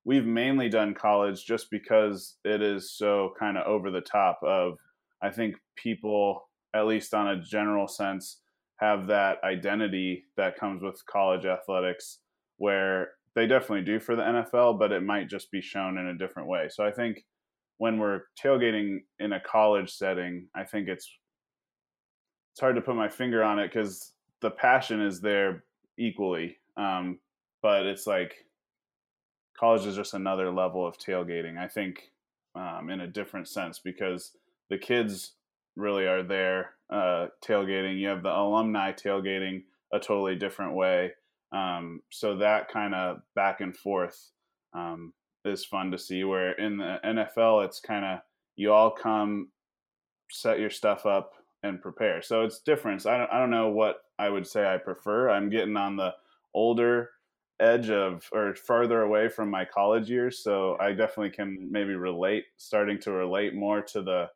we've 0.04 0.26
mainly 0.26 0.68
done 0.68 0.94
college 0.94 1.44
just 1.44 1.70
because 1.70 2.36
it 2.44 2.62
is 2.62 2.92
so 2.92 3.34
kind 3.38 3.56
of 3.56 3.66
over 3.66 3.90
the 3.90 4.00
top 4.00 4.38
of 4.42 4.78
I 5.22 5.30
think 5.30 5.56
people, 5.76 6.47
at 6.74 6.86
least 6.86 7.14
on 7.14 7.28
a 7.28 7.42
general 7.42 7.88
sense, 7.88 8.40
have 8.76 9.06
that 9.08 9.38
identity 9.44 10.24
that 10.36 10.58
comes 10.58 10.82
with 10.82 11.04
college 11.06 11.44
athletics 11.44 12.18
where 12.58 13.08
they 13.34 13.46
definitely 13.46 13.84
do 13.84 14.00
for 14.00 14.16
the 14.16 14.22
NFL, 14.22 14.78
but 14.78 14.92
it 14.92 15.02
might 15.02 15.28
just 15.28 15.50
be 15.50 15.60
shown 15.60 15.98
in 15.98 16.08
a 16.08 16.18
different 16.18 16.48
way. 16.48 16.68
So 16.70 16.84
I 16.84 16.90
think 16.90 17.24
when 17.78 17.98
we're 17.98 18.22
tailgating 18.42 18.98
in 19.18 19.32
a 19.32 19.40
college 19.40 19.90
setting, 19.90 20.48
I 20.54 20.64
think 20.64 20.88
it's 20.88 21.08
it's 22.52 22.60
hard 22.60 22.74
to 22.74 22.82
put 22.82 22.96
my 22.96 23.08
finger 23.08 23.44
on 23.44 23.60
it 23.60 23.72
because 23.72 24.14
the 24.40 24.50
passion 24.50 25.00
is 25.00 25.20
there 25.20 25.62
equally, 25.96 26.56
um, 26.76 27.20
but 27.62 27.86
it's 27.86 28.06
like 28.06 28.34
college 29.56 29.86
is 29.86 29.94
just 29.94 30.14
another 30.14 30.50
level 30.50 30.84
of 30.84 30.98
tailgating. 30.98 31.56
I 31.56 31.68
think 31.68 32.10
um, 32.56 32.90
in 32.90 33.00
a 33.00 33.06
different 33.06 33.46
sense 33.46 33.78
because 33.78 34.32
the 34.70 34.78
kids 34.78 35.34
really 35.78 36.06
are 36.06 36.22
there 36.22 36.74
uh, 36.90 37.28
tailgating. 37.44 37.98
You 37.98 38.08
have 38.08 38.22
the 38.22 38.36
alumni 38.36 38.92
tailgating 38.92 39.62
a 39.92 39.98
totally 39.98 40.36
different 40.36 40.74
way. 40.74 41.12
Um, 41.52 42.02
so 42.10 42.36
that 42.36 42.68
kind 42.68 42.94
of 42.94 43.20
back 43.34 43.60
and 43.60 43.74
forth 43.74 44.32
um, 44.74 45.14
is 45.44 45.64
fun 45.64 45.90
to 45.92 45.98
see. 45.98 46.24
Where 46.24 46.52
in 46.52 46.76
the 46.76 46.98
NFL, 47.04 47.64
it's 47.64 47.80
kind 47.80 48.04
of 48.04 48.20
you 48.56 48.72
all 48.72 48.90
come, 48.90 49.48
set 50.30 50.58
your 50.58 50.70
stuff 50.70 51.06
up, 51.06 51.32
and 51.62 51.80
prepare. 51.80 52.20
So 52.22 52.42
it's 52.42 52.60
different. 52.60 53.06
I 53.06 53.18
don't, 53.18 53.32
I 53.32 53.38
don't 53.38 53.50
know 53.50 53.70
what 53.70 54.00
I 54.18 54.28
would 54.28 54.46
say 54.46 54.66
I 54.66 54.76
prefer. 54.76 55.30
I'm 55.30 55.48
getting 55.48 55.76
on 55.76 55.96
the 55.96 56.14
older 56.54 57.10
edge 57.60 57.90
of 57.90 58.28
or 58.32 58.54
farther 58.54 59.02
away 59.02 59.28
from 59.28 59.50
my 59.50 59.64
college 59.64 60.08
years 60.08 60.38
so 60.38 60.76
i 60.78 60.90
definitely 60.90 61.30
can 61.30 61.68
maybe 61.70 61.94
relate 61.94 62.44
starting 62.56 63.00
to 63.00 63.10
relate 63.10 63.52
more 63.52 63.82
to 63.82 64.00
the 64.00 64.28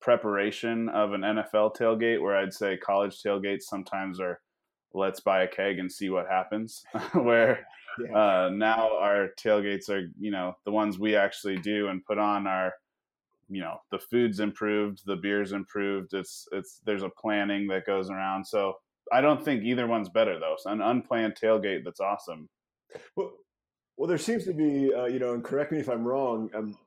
preparation 0.00 0.88
of 0.90 1.12
an 1.12 1.22
nfl 1.22 1.74
tailgate 1.74 2.20
where 2.20 2.36
i'd 2.36 2.52
say 2.52 2.76
college 2.76 3.22
tailgates 3.22 3.62
sometimes 3.62 4.20
are 4.20 4.40
let's 4.94 5.20
buy 5.20 5.42
a 5.42 5.48
keg 5.48 5.78
and 5.78 5.90
see 5.90 6.10
what 6.10 6.26
happens 6.26 6.84
where 7.12 7.66
yeah. 7.98 8.16
uh, 8.16 8.50
now 8.52 8.96
our 8.98 9.28
tailgates 9.38 9.88
are 9.88 10.10
you 10.18 10.30
know 10.30 10.56
the 10.64 10.70
ones 10.70 10.98
we 10.98 11.14
actually 11.14 11.56
do 11.58 11.88
and 11.88 12.04
put 12.04 12.18
on 12.18 12.46
our 12.46 12.72
you 13.48 13.60
know 13.60 13.76
the 13.90 13.98
food's 13.98 14.40
improved 14.40 15.02
the 15.06 15.16
beer's 15.16 15.52
improved 15.52 16.14
it's 16.14 16.48
it's 16.52 16.80
there's 16.84 17.02
a 17.02 17.10
planning 17.10 17.66
that 17.66 17.86
goes 17.86 18.10
around 18.10 18.44
so 18.44 18.76
I 19.12 19.20
don't 19.20 19.44
think 19.44 19.64
either 19.64 19.86
one's 19.86 20.08
better 20.08 20.38
though. 20.38 20.56
So 20.58 20.70
an 20.70 20.80
unplanned 20.80 21.34
tailgate 21.34 21.84
that's 21.84 22.00
awesome. 22.00 22.48
Well, 23.16 23.32
well, 23.96 24.08
there 24.08 24.18
seems 24.18 24.44
to 24.44 24.54
be, 24.54 24.92
uh, 24.94 25.06
you 25.06 25.18
know, 25.18 25.34
and 25.34 25.44
correct 25.44 25.72
me 25.72 25.78
if 25.78 25.88
I'm 25.88 26.06
wrong. 26.06 26.50
Um, 26.54 26.78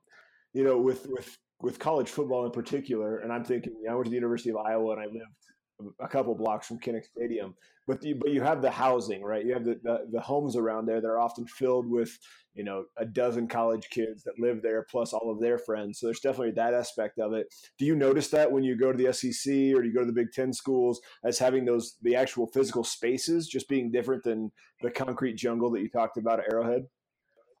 you 0.52 0.64
know, 0.64 0.78
with 0.78 1.06
with 1.08 1.36
with 1.64 1.78
college 1.78 2.10
football 2.10 2.44
in 2.44 2.52
particular, 2.52 3.18
and 3.18 3.32
I'm 3.32 3.44
thinking, 3.44 3.72
I 3.90 3.94
went 3.94 4.04
to 4.04 4.10
the 4.10 4.16
University 4.16 4.50
of 4.50 4.56
Iowa 4.58 4.92
and 4.92 5.00
I 5.00 5.06
lived 5.06 5.94
a 5.98 6.06
couple 6.06 6.34
blocks 6.34 6.66
from 6.66 6.78
Kinnick 6.78 7.04
Stadium. 7.04 7.54
But 7.86 8.02
you, 8.02 8.14
but 8.14 8.30
you 8.30 8.40
have 8.42 8.62
the 8.62 8.70
housing, 8.70 9.22
right? 9.22 9.44
You 9.44 9.54
have 9.54 9.64
the, 9.64 9.78
the, 9.82 10.06
the 10.12 10.20
homes 10.20 10.56
around 10.56 10.86
there 10.86 11.00
that 11.00 11.06
are 11.06 11.18
often 11.18 11.46
filled 11.46 11.88
with 11.88 12.16
you 12.54 12.64
know 12.64 12.84
a 12.96 13.04
dozen 13.04 13.48
college 13.48 13.88
kids 13.90 14.22
that 14.24 14.38
live 14.38 14.62
there 14.62 14.86
plus 14.90 15.12
all 15.12 15.30
of 15.30 15.40
their 15.40 15.58
friends. 15.58 15.98
So 15.98 16.06
there's 16.06 16.20
definitely 16.20 16.52
that 16.52 16.72
aspect 16.72 17.18
of 17.18 17.32
it. 17.32 17.52
Do 17.78 17.84
you 17.84 17.96
notice 17.96 18.28
that 18.28 18.50
when 18.50 18.62
you 18.62 18.76
go 18.76 18.92
to 18.92 18.96
the 18.96 19.12
SEC 19.12 19.52
or 19.52 19.84
you 19.84 19.92
go 19.92 20.00
to 20.00 20.06
the 20.06 20.12
Big 20.12 20.32
Ten 20.32 20.52
schools 20.52 21.00
as 21.24 21.38
having 21.38 21.64
those 21.64 21.96
the 22.02 22.14
actual 22.14 22.46
physical 22.46 22.84
spaces 22.84 23.48
just 23.48 23.68
being 23.68 23.90
different 23.90 24.22
than 24.22 24.52
the 24.80 24.90
concrete 24.90 25.34
jungle 25.34 25.70
that 25.72 25.80
you 25.80 25.90
talked 25.90 26.16
about 26.16 26.40
at 26.40 26.50
Arrowhead? 26.50 26.84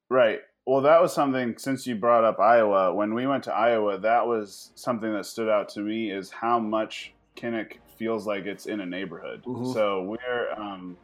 Right. 0.08 0.40
Well, 0.66 0.80
that 0.82 1.02
was 1.02 1.12
something 1.12 1.58
since 1.58 1.86
you 1.86 1.94
brought 1.94 2.24
up 2.24 2.40
Iowa. 2.40 2.94
When 2.94 3.14
we 3.14 3.26
went 3.26 3.44
to 3.44 3.52
Iowa, 3.52 3.98
that 3.98 4.26
was 4.26 4.70
something 4.74 5.12
that 5.12 5.26
stood 5.26 5.48
out 5.48 5.68
to 5.70 5.80
me 5.80 6.10
is 6.10 6.30
how 6.30 6.58
much 6.58 7.12
Kinnick 7.36 7.78
feels 7.98 8.26
like 8.26 8.46
it's 8.46 8.66
in 8.66 8.80
a 8.80 8.86
neighborhood. 8.86 9.44
Mm-hmm. 9.44 9.72
So 9.72 10.02
we're, 10.02 10.52
um, 10.56 10.96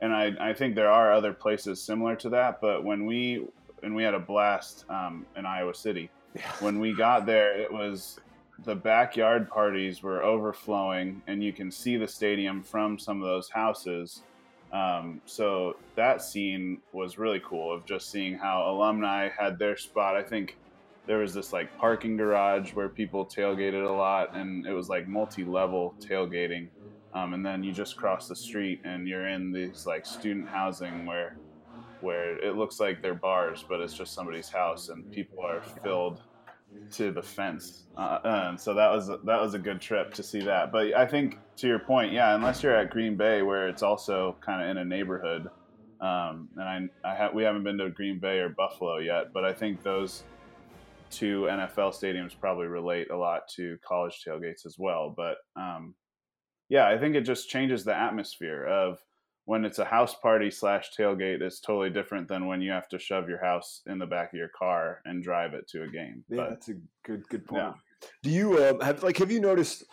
and 0.00 0.12
I, 0.12 0.32
I 0.40 0.52
think 0.54 0.74
there 0.74 0.90
are 0.90 1.12
other 1.12 1.32
places 1.32 1.80
similar 1.80 2.16
to 2.16 2.30
that. 2.30 2.60
But 2.60 2.82
when 2.82 3.06
we, 3.06 3.46
and 3.82 3.94
we 3.94 4.02
had 4.02 4.14
a 4.14 4.20
blast 4.20 4.84
um, 4.90 5.24
in 5.36 5.46
Iowa 5.46 5.74
City. 5.74 6.10
When 6.60 6.80
we 6.80 6.92
got 6.92 7.24
there, 7.24 7.58
it 7.58 7.72
was 7.72 8.18
the 8.64 8.74
backyard 8.74 9.48
parties 9.48 10.02
were 10.02 10.22
overflowing, 10.22 11.22
and 11.26 11.42
you 11.42 11.52
can 11.52 11.70
see 11.70 11.96
the 11.96 12.08
stadium 12.08 12.62
from 12.62 12.98
some 12.98 13.22
of 13.22 13.28
those 13.28 13.48
houses. 13.50 14.22
Um, 14.72 15.22
so 15.26 15.74
that 15.94 16.22
scene 16.22 16.82
was 16.92 17.18
really 17.18 17.40
cool 17.44 17.72
of 17.72 17.86
just 17.86 18.10
seeing 18.10 18.36
how 18.36 18.70
alumni 18.70 19.28
had 19.28 19.58
their 19.58 19.76
spot. 19.76 20.16
I 20.16 20.22
think 20.22 20.58
there 21.06 21.18
was 21.18 21.32
this 21.32 21.52
like 21.52 21.76
parking 21.76 22.16
garage 22.16 22.74
where 22.74 22.88
people 22.88 23.24
tailgated 23.24 23.88
a 23.88 23.92
lot 23.92 24.34
and 24.34 24.66
it 24.66 24.72
was 24.72 24.88
like 24.88 25.06
multi-level 25.08 25.96
tailgating 26.00 26.68
um, 27.14 27.32
and 27.32 27.46
then 27.46 27.62
you 27.62 27.72
just 27.72 27.96
cross 27.96 28.28
the 28.28 28.36
street 28.36 28.80
and 28.84 29.08
you're 29.08 29.28
in 29.28 29.52
these 29.52 29.86
like 29.86 30.04
student 30.04 30.48
housing 30.48 31.06
where 31.06 31.38
where 32.00 32.36
it 32.44 32.56
looks 32.56 32.78
like 32.80 33.00
they're 33.00 33.14
bars 33.14 33.64
but 33.68 33.80
it's 33.80 33.94
just 33.94 34.12
somebody's 34.12 34.50
house 34.50 34.88
and 34.88 35.08
people 35.10 35.44
are 35.44 35.62
filled 35.82 36.20
to 36.90 37.10
the 37.12 37.22
fence 37.22 37.84
uh, 37.96 38.18
and 38.24 38.60
so 38.60 38.74
that 38.74 38.90
was 38.90 39.08
that 39.08 39.40
was 39.40 39.54
a 39.54 39.58
good 39.58 39.80
trip 39.80 40.12
to 40.14 40.22
see 40.22 40.40
that 40.40 40.70
but 40.72 40.94
i 40.94 41.06
think 41.06 41.38
to 41.56 41.66
your 41.66 41.78
point 41.78 42.12
yeah 42.12 42.34
unless 42.34 42.62
you're 42.62 42.76
at 42.76 42.90
green 42.90 43.16
bay 43.16 43.42
where 43.42 43.68
it's 43.68 43.82
also 43.82 44.36
kind 44.40 44.62
of 44.62 44.68
in 44.68 44.78
a 44.78 44.84
neighborhood 44.84 45.48
um, 46.00 46.48
and 46.56 46.90
i, 47.04 47.10
I 47.10 47.14
ha- 47.14 47.30
we 47.34 47.42
haven't 47.42 47.64
been 47.64 47.78
to 47.78 47.90
green 47.90 48.18
bay 48.18 48.38
or 48.38 48.48
buffalo 48.50 48.98
yet 48.98 49.32
but 49.32 49.44
i 49.44 49.52
think 49.52 49.82
those 49.82 50.24
two 51.10 51.42
NFL 51.42 51.94
stadiums 51.94 52.38
probably 52.38 52.66
relate 52.66 53.10
a 53.10 53.16
lot 53.16 53.48
to 53.56 53.78
college 53.86 54.22
tailgates 54.26 54.66
as 54.66 54.76
well. 54.78 55.14
But 55.16 55.36
um, 55.56 55.94
yeah, 56.68 56.88
I 56.88 56.98
think 56.98 57.14
it 57.14 57.22
just 57.22 57.48
changes 57.48 57.84
the 57.84 57.96
atmosphere 57.96 58.64
of 58.64 58.98
when 59.46 59.64
it's 59.64 59.78
a 59.78 59.84
house 59.84 60.14
party 60.14 60.50
slash 60.50 60.90
tailgate. 60.96 61.40
It's 61.40 61.60
totally 61.60 61.90
different 61.90 62.28
than 62.28 62.46
when 62.46 62.60
you 62.60 62.72
have 62.72 62.88
to 62.88 62.98
shove 62.98 63.28
your 63.28 63.42
house 63.42 63.82
in 63.86 63.98
the 63.98 64.06
back 64.06 64.32
of 64.32 64.38
your 64.38 64.50
car 64.56 65.00
and 65.06 65.22
drive 65.22 65.54
it 65.54 65.66
to 65.68 65.84
a 65.84 65.88
game. 65.88 66.24
Yeah, 66.28 66.36
but, 66.36 66.50
that's 66.50 66.68
a 66.68 66.74
good 67.04 67.26
good 67.28 67.46
point. 67.46 67.62
Yeah. 67.62 68.08
Do 68.22 68.30
you 68.30 68.58
uh, 68.58 68.84
have 68.84 69.02
like 69.02 69.16
have 69.16 69.30
you 69.30 69.40
noticed? 69.40 69.84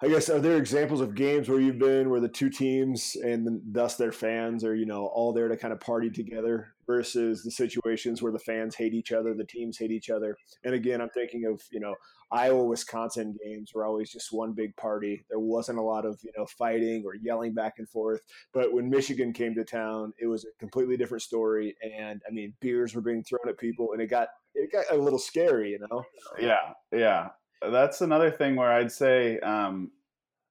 I 0.00 0.06
guess 0.06 0.30
are 0.30 0.38
there 0.38 0.56
examples 0.56 1.00
of 1.00 1.16
games 1.16 1.48
where 1.48 1.60
you've 1.60 1.80
been 1.80 2.08
where 2.08 2.20
the 2.20 2.28
two 2.28 2.50
teams 2.50 3.16
and 3.16 3.60
thus 3.66 3.96
their 3.96 4.12
fans 4.12 4.62
are 4.62 4.74
you 4.74 4.86
know 4.86 5.06
all 5.06 5.32
there 5.32 5.48
to 5.48 5.56
kind 5.56 5.72
of 5.72 5.80
party 5.80 6.08
together 6.08 6.68
versus 6.88 7.44
the 7.44 7.50
situations 7.50 8.22
where 8.22 8.32
the 8.32 8.38
fans 8.38 8.74
hate 8.74 8.94
each 8.94 9.12
other, 9.12 9.34
the 9.34 9.44
teams 9.44 9.78
hate 9.78 9.92
each 9.92 10.10
other. 10.10 10.36
And 10.64 10.74
again, 10.74 11.00
I'm 11.00 11.10
thinking 11.10 11.44
of 11.44 11.62
you 11.70 11.78
know 11.78 11.94
Iowa 12.32 12.64
Wisconsin 12.64 13.36
games 13.44 13.72
were 13.74 13.84
always 13.84 14.10
just 14.10 14.32
one 14.32 14.52
big 14.52 14.74
party. 14.76 15.24
There 15.28 15.38
wasn't 15.38 15.78
a 15.78 15.82
lot 15.82 16.04
of 16.04 16.18
you 16.24 16.32
know 16.36 16.46
fighting 16.46 17.04
or 17.06 17.14
yelling 17.14 17.54
back 17.54 17.74
and 17.78 17.88
forth. 17.88 18.22
But 18.52 18.72
when 18.72 18.90
Michigan 18.90 19.32
came 19.32 19.54
to 19.54 19.64
town, 19.64 20.12
it 20.18 20.26
was 20.26 20.44
a 20.44 20.58
completely 20.58 20.96
different 20.96 21.22
story. 21.22 21.76
And 21.82 22.22
I 22.26 22.32
mean, 22.32 22.54
beers 22.60 22.94
were 22.94 23.02
being 23.02 23.22
thrown 23.22 23.48
at 23.48 23.58
people, 23.58 23.92
and 23.92 24.02
it 24.02 24.08
got 24.08 24.28
it 24.54 24.72
got 24.72 24.86
a 24.90 24.96
little 24.96 25.18
scary, 25.18 25.70
you 25.70 25.86
know. 25.90 26.02
Yeah, 26.40 26.72
yeah 26.90 27.28
that's 27.62 28.00
another 28.00 28.30
thing 28.30 28.56
where 28.56 28.72
I'd 28.72 28.92
say 28.92 29.38
um, 29.40 29.90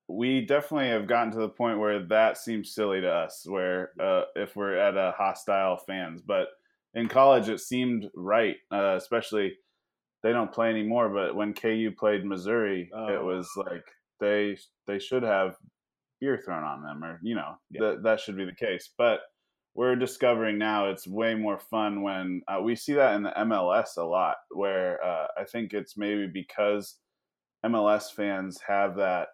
we 0.07 0.45
definitely 0.45 0.89
have 0.89 1.07
gotten 1.07 1.31
to 1.33 1.39
the 1.39 1.49
point 1.49 1.79
where 1.79 2.05
that 2.07 2.37
seems 2.37 2.73
silly 2.73 3.01
to 3.01 3.09
us, 3.09 3.43
where 3.45 3.91
uh, 3.99 4.23
if 4.35 4.55
we're 4.55 4.77
at 4.77 4.95
a 4.95 5.13
hostile 5.17 5.77
fans, 5.85 6.21
but 6.21 6.47
in 6.93 7.07
college 7.07 7.49
it 7.49 7.59
seemed 7.59 8.05
right, 8.15 8.55
uh, 8.71 8.95
especially 8.95 9.53
they 10.23 10.31
don't 10.31 10.51
play 10.51 10.69
anymore. 10.69 11.09
But 11.09 11.35
when 11.35 11.53
KU 11.53 11.91
played 11.97 12.25
Missouri, 12.25 12.89
oh. 12.93 13.07
it 13.07 13.23
was 13.23 13.49
like 13.57 13.83
they 14.19 14.57
they 14.87 14.99
should 14.99 15.23
have 15.23 15.55
beer 16.21 16.41
thrown 16.43 16.63
on 16.63 16.83
them, 16.83 17.03
or 17.03 17.19
you 17.21 17.35
know 17.35 17.55
yeah. 17.69 17.81
that 17.81 18.03
that 18.03 18.19
should 18.21 18.37
be 18.37 18.45
the 18.45 18.55
case. 18.55 18.89
But 18.97 19.19
we're 19.75 19.95
discovering 19.95 20.57
now 20.57 20.89
it's 20.89 21.05
way 21.05 21.35
more 21.35 21.59
fun 21.59 22.01
when 22.01 22.41
uh, 22.47 22.59
we 22.61 22.75
see 22.75 22.93
that 22.93 23.15
in 23.15 23.23
the 23.23 23.33
MLS 23.37 23.97
a 23.97 24.03
lot, 24.03 24.37
where 24.51 25.03
uh, 25.03 25.27
I 25.37 25.43
think 25.43 25.73
it's 25.73 25.97
maybe 25.97 26.27
because 26.27 26.95
MLS 27.65 28.11
fans 28.11 28.59
have 28.67 28.95
that 28.95 29.27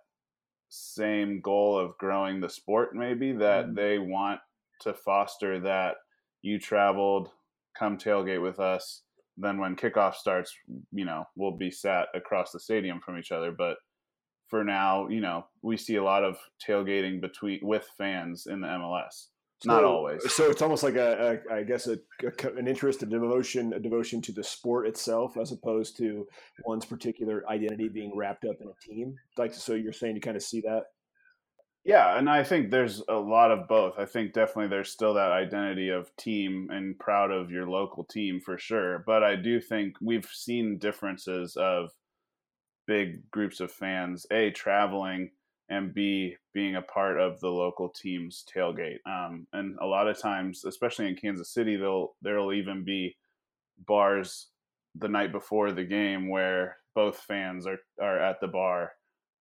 same 0.73 1.39
goal 1.39 1.77
of 1.77 1.97
growing 1.99 2.41
the 2.41 2.49
sport, 2.49 2.95
maybe 2.95 3.31
that 3.33 3.67
mm. 3.67 3.75
they 3.75 3.99
want 3.99 4.39
to 4.81 4.93
foster 4.93 5.59
that 5.59 5.95
you 6.41 6.59
traveled, 6.59 7.29
come 7.77 7.97
tailgate 7.97 8.41
with 8.41 8.59
us. 8.59 9.03
Then 9.37 9.59
when 9.59 9.75
kickoff 9.75 10.15
starts, 10.15 10.55
you 10.91 11.05
know, 11.05 11.25
we'll 11.35 11.55
be 11.55 11.69
sat 11.69 12.07
across 12.15 12.51
the 12.51 12.59
stadium 12.59 12.99
from 13.01 13.19
each 13.19 13.31
other. 13.31 13.51
But 13.51 13.77
for 14.49 14.63
now, 14.63 15.07
you 15.09 15.21
know, 15.21 15.45
we 15.61 15.77
see 15.77 15.95
a 15.95 16.03
lot 16.03 16.23
of 16.23 16.37
tailgating 16.67 17.21
between 17.21 17.59
with 17.61 17.87
fans 17.95 18.47
in 18.47 18.61
the 18.61 18.67
MLS. 18.67 19.27
So, 19.63 19.71
Not 19.71 19.85
always. 19.85 20.33
So 20.33 20.49
it's 20.51 20.61
almost 20.61 20.83
like 20.83 20.95
a, 20.95 21.39
a 21.49 21.53
I 21.53 21.63
guess, 21.63 21.87
a, 21.87 21.97
a, 22.21 22.47
an 22.57 22.67
interest, 22.67 23.01
a 23.01 23.05
devotion, 23.05 23.71
a 23.71 23.79
devotion 23.79 24.21
to 24.23 24.33
the 24.33 24.43
sport 24.43 24.87
itself, 24.87 25.37
as 25.37 25.53
opposed 25.53 25.95
to 25.99 26.27
one's 26.65 26.83
particular 26.83 27.45
identity 27.49 27.87
being 27.87 28.11
wrapped 28.13 28.43
up 28.43 28.57
in 28.59 28.67
a 28.67 28.85
team. 28.85 29.15
Like, 29.37 29.53
so 29.53 29.73
you're 29.73 29.93
saying 29.93 30.15
you 30.15 30.21
kind 30.21 30.35
of 30.35 30.43
see 30.43 30.59
that. 30.61 30.87
Yeah, 31.85 32.17
and 32.17 32.29
I 32.29 32.43
think 32.43 32.71
there's 32.71 33.01
a 33.07 33.15
lot 33.15 33.51
of 33.51 33.69
both. 33.69 33.93
I 33.97 34.03
think 34.03 34.33
definitely 34.33 34.67
there's 34.67 34.91
still 34.91 35.13
that 35.13 35.31
identity 35.31 35.87
of 35.89 36.13
team 36.17 36.67
and 36.69 36.99
proud 36.99 37.31
of 37.31 37.49
your 37.49 37.69
local 37.69 38.03
team 38.03 38.41
for 38.41 38.57
sure. 38.57 39.01
But 39.05 39.23
I 39.23 39.37
do 39.37 39.61
think 39.61 39.95
we've 40.01 40.29
seen 40.29 40.77
differences 40.77 41.55
of 41.55 41.91
big 42.85 43.31
groups 43.31 43.61
of 43.61 43.71
fans, 43.71 44.25
a 44.29 44.51
traveling 44.51 45.31
and 45.69 45.93
b 45.93 46.35
being 46.53 46.75
a 46.75 46.81
part 46.81 47.19
of 47.19 47.39
the 47.39 47.49
local 47.49 47.89
team's 47.89 48.43
tailgate. 48.53 48.97
Um, 49.05 49.47
and 49.53 49.77
a 49.81 49.85
lot 49.85 50.07
of 50.07 50.19
times, 50.19 50.65
especially 50.65 51.07
in 51.07 51.15
Kansas 51.15 51.53
City, 51.53 51.75
they'll 51.75 52.15
there'll 52.21 52.53
even 52.53 52.83
be 52.83 53.15
bars 53.87 54.49
the 54.95 55.07
night 55.07 55.31
before 55.31 55.71
the 55.71 55.83
game 55.83 56.29
where 56.29 56.77
both 56.95 57.17
fans 57.17 57.65
are 57.65 57.79
are 58.01 58.19
at 58.19 58.39
the 58.39 58.47
bar, 58.47 58.91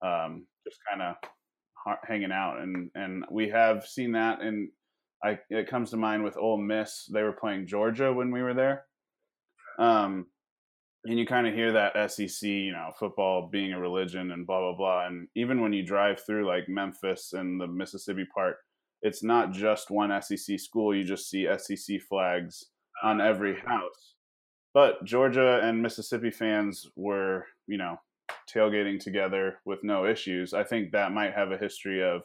um, 0.01 0.45
just 0.65 0.79
kind 0.89 1.01
of 1.01 1.15
hanging 2.07 2.31
out, 2.31 2.59
and 2.59 2.89
and 2.95 3.25
we 3.29 3.49
have 3.49 3.85
seen 3.85 4.13
that, 4.13 4.41
and 4.41 4.69
I 5.23 5.39
it 5.49 5.69
comes 5.69 5.91
to 5.91 5.97
mind 5.97 6.23
with 6.23 6.37
Ole 6.37 6.57
Miss. 6.57 7.09
They 7.11 7.23
were 7.23 7.33
playing 7.33 7.67
Georgia 7.67 8.11
when 8.11 8.31
we 8.31 8.41
were 8.41 8.53
there. 8.53 8.85
Um, 9.79 10.27
and 11.05 11.19
you 11.19 11.25
kind 11.25 11.47
of 11.47 11.53
hear 11.53 11.71
that 11.73 12.11
SEC, 12.11 12.47
you 12.47 12.71
know, 12.71 12.91
football 12.97 13.49
being 13.51 13.73
a 13.73 13.79
religion 13.79 14.31
and 14.31 14.47
blah 14.47 14.59
blah 14.59 14.77
blah. 14.77 15.07
And 15.07 15.27
even 15.35 15.61
when 15.61 15.73
you 15.73 15.85
drive 15.85 16.21
through 16.25 16.47
like 16.47 16.69
Memphis 16.69 17.33
and 17.33 17.59
the 17.59 17.67
Mississippi 17.67 18.25
part, 18.33 18.57
it's 19.01 19.23
not 19.23 19.51
just 19.51 19.91
one 19.91 20.11
SEC 20.21 20.59
school. 20.59 20.95
You 20.95 21.03
just 21.03 21.29
see 21.29 21.47
SEC 21.57 22.01
flags 22.07 22.65
on 23.03 23.19
ah. 23.19 23.25
every 23.25 23.59
house. 23.59 24.15
But 24.73 25.03
Georgia 25.03 25.59
and 25.61 25.81
Mississippi 25.81 26.31
fans 26.31 26.87
were, 26.95 27.45
you 27.67 27.77
know, 27.77 27.97
tailgating 28.51 28.99
together 28.99 29.59
with 29.65 29.83
no 29.83 30.05
issues. 30.05 30.53
I 30.53 30.63
think 30.63 30.91
that 30.91 31.11
might 31.11 31.33
have 31.33 31.51
a 31.51 31.57
history 31.57 32.01
of 32.01 32.21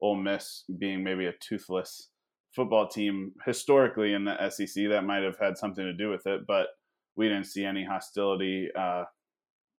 Ole 0.00 0.16
Miss 0.16 0.64
being 0.78 1.04
maybe 1.04 1.26
a 1.26 1.34
toothless 1.40 2.08
football 2.56 2.88
team 2.88 3.32
historically 3.46 4.14
in 4.14 4.24
the 4.24 4.48
SEC. 4.50 4.88
That 4.88 5.04
might 5.04 5.22
have 5.22 5.38
had 5.38 5.56
something 5.56 5.84
to 5.84 5.92
do 5.92 6.10
with 6.10 6.26
it, 6.26 6.40
but 6.46 6.68
we 7.16 7.28
didn't 7.28 7.44
see 7.44 7.64
any 7.64 7.84
hostility 7.84 8.68
uh, 8.76 9.04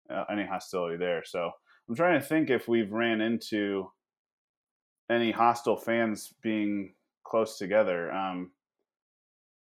uh, 0.09 0.23
any 0.31 0.45
hostility 0.45 0.97
there. 0.97 1.23
So 1.25 1.51
I'm 1.87 1.95
trying 1.95 2.19
to 2.19 2.25
think 2.25 2.49
if 2.49 2.67
we've 2.67 2.91
ran 2.91 3.21
into 3.21 3.89
any 5.09 5.31
hostile 5.31 5.77
fans 5.77 6.33
being 6.41 6.93
close 7.23 7.57
together. 7.57 8.11
Um, 8.11 8.51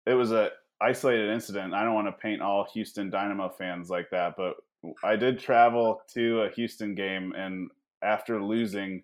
it 0.06 0.14
was 0.14 0.32
a 0.32 0.50
isolated 0.80 1.30
incident. 1.30 1.74
I 1.74 1.84
don't 1.84 1.94
want 1.94 2.06
to 2.08 2.12
paint 2.12 2.42
all 2.42 2.68
Houston 2.74 3.10
Dynamo 3.10 3.48
fans 3.48 3.90
like 3.90 4.10
that, 4.10 4.34
but 4.36 4.54
I 5.02 5.16
did 5.16 5.38
travel 5.38 6.00
to 6.14 6.42
a 6.42 6.50
Houston 6.50 6.94
game, 6.94 7.32
and 7.36 7.70
after 8.02 8.42
losing, 8.42 9.02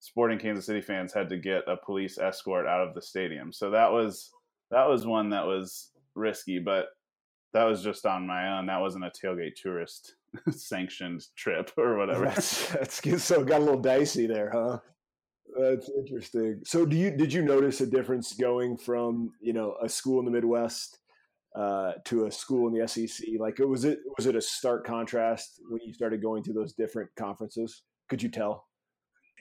Sporting 0.00 0.38
Kansas 0.38 0.66
City 0.66 0.80
fans 0.80 1.12
had 1.12 1.28
to 1.28 1.36
get 1.36 1.62
a 1.68 1.76
police 1.76 2.18
escort 2.18 2.66
out 2.66 2.86
of 2.86 2.94
the 2.94 3.02
stadium. 3.02 3.52
So 3.52 3.70
that 3.70 3.92
was 3.92 4.32
that 4.70 4.88
was 4.88 5.06
one 5.06 5.30
that 5.30 5.44
was 5.44 5.90
risky, 6.14 6.58
but 6.58 6.86
that 7.52 7.64
was 7.64 7.82
just 7.82 8.06
on 8.06 8.26
my 8.26 8.58
own. 8.58 8.66
That 8.66 8.80
wasn't 8.80 9.04
a 9.04 9.10
tailgate 9.10 9.54
tourist 9.60 10.14
sanctioned 10.50 11.22
trip 11.36 11.70
or 11.76 11.96
whatever. 11.96 12.24
That's, 12.26 12.68
that's 12.68 13.24
so 13.24 13.44
got 13.44 13.60
a 13.60 13.64
little 13.64 13.80
dicey 13.80 14.26
there, 14.26 14.50
huh? 14.52 14.78
That's 15.58 15.90
interesting. 15.90 16.60
So, 16.64 16.86
do 16.86 16.96
you 16.96 17.10
did 17.10 17.32
you 17.32 17.42
notice 17.42 17.80
a 17.80 17.86
difference 17.86 18.34
going 18.34 18.76
from 18.76 19.32
you 19.40 19.52
know 19.52 19.74
a 19.82 19.88
school 19.88 20.20
in 20.20 20.24
the 20.24 20.30
Midwest 20.30 21.00
uh, 21.56 21.92
to 22.04 22.26
a 22.26 22.30
school 22.30 22.68
in 22.68 22.78
the 22.78 22.86
SEC? 22.86 23.26
Like, 23.38 23.58
was 23.58 23.84
it 23.84 23.98
was 24.16 24.26
it 24.26 24.36
a 24.36 24.40
stark 24.40 24.86
contrast 24.86 25.60
when 25.68 25.80
you 25.84 25.92
started 25.92 26.22
going 26.22 26.44
to 26.44 26.52
those 26.52 26.74
different 26.74 27.10
conferences? 27.18 27.82
Could 28.08 28.22
you 28.22 28.28
tell? 28.28 28.66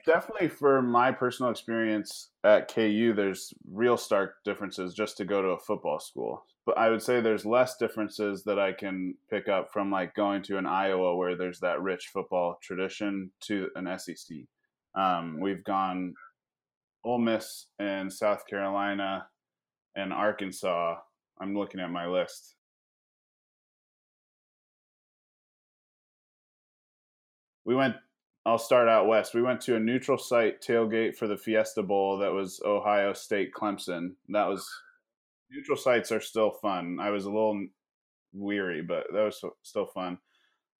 Definitely, 0.06 0.48
for 0.48 0.82
my 0.82 1.12
personal 1.12 1.52
experience 1.52 2.32
at 2.44 2.74
KU, 2.74 3.14
there's 3.16 3.54
real 3.72 3.98
stark 3.98 4.36
differences 4.46 4.94
just 4.94 5.18
to 5.18 5.26
go 5.26 5.42
to 5.42 5.50
a 5.50 5.60
football 5.60 6.00
school 6.00 6.44
but 6.70 6.78
I 6.78 6.92
would 6.92 7.02
say 7.02 7.20
there's 7.20 7.48
less 7.48 7.78
differences 7.78 8.44
that 8.44 8.60
I 8.60 8.74
can 8.74 9.16
pick 9.28 9.48
up 9.48 9.74
from 9.74 9.90
like 9.90 10.14
going 10.14 10.44
to 10.44 10.60
an 10.60 10.68
Iowa 10.68 11.16
where 11.16 11.36
there's 11.36 11.60
that 11.62 11.82
rich 11.82 12.12
football 12.14 12.60
tradition 12.62 13.32
to 13.46 13.70
an 13.76 13.90
SEC. 13.98 14.38
Um, 14.94 15.40
we've 15.40 15.64
gone 15.64 16.14
Ole 17.04 17.18
Miss 17.18 17.66
and 17.80 18.14
South 18.14 18.46
Carolina 18.46 19.26
and 19.96 20.14
Arkansas. 20.14 20.98
I'm 21.42 21.58
looking 21.58 21.80
at 21.80 21.90
my 21.90 22.06
list. 22.06 22.54
We 27.66 27.74
went. 27.74 27.96
I'll 28.46 28.60
start 28.60 28.88
out 28.88 29.08
west. 29.08 29.34
We 29.34 29.42
went 29.42 29.62
to 29.62 29.76
a 29.76 29.80
neutral 29.80 30.20
site 30.20 30.62
tailgate 30.62 31.16
for 31.16 31.28
the 31.28 31.38
Fiesta 31.38 31.82
Bowl 31.82 32.20
that 32.20 32.32
was 32.32 32.62
Ohio 32.64 33.14
State 33.14 33.54
Clemson. 33.60 34.12
That 34.30 34.46
was 34.46 34.70
neutral 35.52 35.78
sites 35.78 36.12
are 36.12 36.22
still 36.22 36.52
fun. 36.52 36.98
I 37.02 37.10
was 37.10 37.26
a 37.26 37.30
little 37.30 37.60
weary, 38.34 38.82
but 38.82 39.06
that 39.14 39.24
was 39.24 39.42
still 39.64 39.88
fun. 39.88 40.18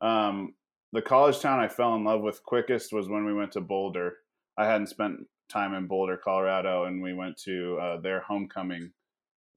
Um, 0.02 0.54
the 0.92 1.02
college 1.02 1.40
town 1.40 1.60
I 1.60 1.68
fell 1.68 1.96
in 1.96 2.04
love 2.04 2.22
with 2.22 2.44
quickest 2.44 2.94
was 2.94 3.10
when 3.10 3.26
we 3.26 3.34
went 3.34 3.52
to 3.54 3.62
Boulder. 3.62 4.18
I 4.58 4.66
hadn't 4.66 4.88
spent 4.88 5.18
time 5.50 5.74
in 5.74 5.88
Boulder, 5.88 6.18
Colorado, 6.18 6.86
and 6.86 7.02
we 7.02 7.14
went 7.14 7.38
to 7.46 7.78
uh, 7.82 8.02
their 8.02 8.22
homecoming 8.22 8.92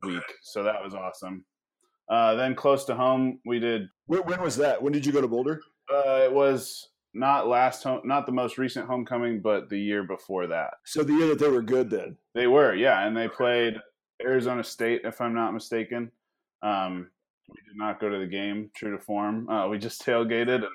week, 0.03 0.23
so 0.43 0.63
that 0.63 0.83
was 0.83 0.95
awesome. 0.95 1.45
Uh, 2.09 2.35
then 2.35 2.55
close 2.55 2.85
to 2.85 2.95
home, 2.95 3.41
we 3.47 3.59
did. 3.59 3.83
When, 4.07 4.21
when, 4.23 4.43
was 4.43 4.57
that? 4.57 4.83
When 4.83 4.93
did 4.93 5.07
you 5.07 5.13
go 5.13 5.21
to 5.21 5.29
Boulder? 5.29 5.61
Uh, 5.91 6.21
it 6.25 6.33
was 6.33 6.89
not 7.15 7.49
last 7.49 7.83
home, 7.83 8.03
not 8.05 8.27
the 8.27 8.33
most 8.33 8.59
recent 8.59 8.87
homecoming, 8.87 9.41
but 9.41 9.69
the 9.69 9.79
year 9.79 10.03
before 10.03 10.47
that. 10.49 10.75
So 10.85 11.03
the 11.03 11.15
year 11.15 11.29
that 11.29 11.39
they 11.39 11.49
were 11.49 11.63
good, 11.63 11.91
then 11.91 12.17
they 12.35 12.47
were, 12.47 12.75
yeah, 12.75 13.07
and 13.07 13.17
they 13.17 13.29
played 13.29 13.75
Arizona 14.25 14.65
State, 14.65 15.03
if 15.05 15.21
I'm 15.21 15.35
not 15.35 15.55
mistaken. 15.55 16.11
Um, 16.63 17.11
we 17.49 17.57
did 17.67 17.77
not 17.77 18.01
go 18.01 18.09
to 18.09 18.19
the 18.19 18.27
game, 18.27 18.71
true 18.75 18.97
to 18.97 19.03
form. 19.03 19.49
Uh, 19.49 19.69
we 19.69 19.79
just 19.79 20.03
tailgated 20.07 20.65
and, 20.65 20.67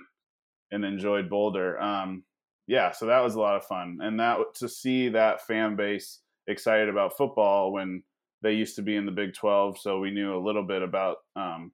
and 0.71 0.85
enjoyed 0.85 1.29
Boulder. 1.29 1.79
Um, 1.81 2.23
yeah, 2.67 2.91
so 2.91 3.05
that 3.05 3.23
was 3.23 3.35
a 3.35 3.39
lot 3.39 3.55
of 3.55 3.65
fun, 3.65 3.99
and 4.01 4.19
that 4.19 4.37
to 4.55 4.67
see 4.67 5.09
that 5.09 5.47
fan 5.47 5.77
base 5.77 6.19
excited 6.47 6.89
about 6.89 7.15
football 7.15 7.71
when 7.71 8.03
they 8.41 8.53
used 8.53 8.75
to 8.75 8.81
be 8.81 8.95
in 8.95 9.05
the 9.05 9.11
Big 9.11 9.33
Twelve, 9.33 9.77
so 9.77 9.99
we 9.99 10.11
knew 10.11 10.35
a 10.35 10.45
little 10.45 10.63
bit 10.63 10.81
about 10.81 11.17
um, 11.37 11.71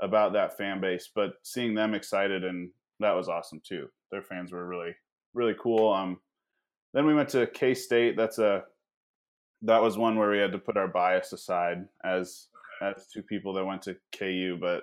about 0.00 0.32
that 0.34 0.56
fan 0.56 0.80
base. 0.80 1.10
But 1.12 1.32
seeing 1.42 1.74
them 1.74 1.94
excited 1.94 2.44
and 2.44 2.70
that 3.00 3.16
was 3.16 3.28
awesome 3.28 3.60
too. 3.66 3.88
Their 4.12 4.22
fans 4.22 4.52
were 4.52 4.66
really 4.66 4.94
really 5.34 5.56
cool. 5.60 5.92
Um, 5.92 6.18
then 6.94 7.06
we 7.06 7.14
went 7.14 7.30
to 7.30 7.46
K 7.48 7.74
State. 7.74 8.16
That's 8.16 8.38
a 8.38 8.64
that 9.62 9.82
was 9.82 9.96
one 9.96 10.16
where 10.16 10.30
we 10.30 10.38
had 10.38 10.52
to 10.52 10.58
put 10.58 10.76
our 10.76 10.88
bias 10.88 11.32
aside 11.32 11.86
as 12.04 12.48
as 12.80 13.06
two 13.06 13.22
people 13.22 13.52
that 13.54 13.64
went 13.64 13.82
to 13.82 13.96
KU, 14.16 14.58
but 14.60 14.82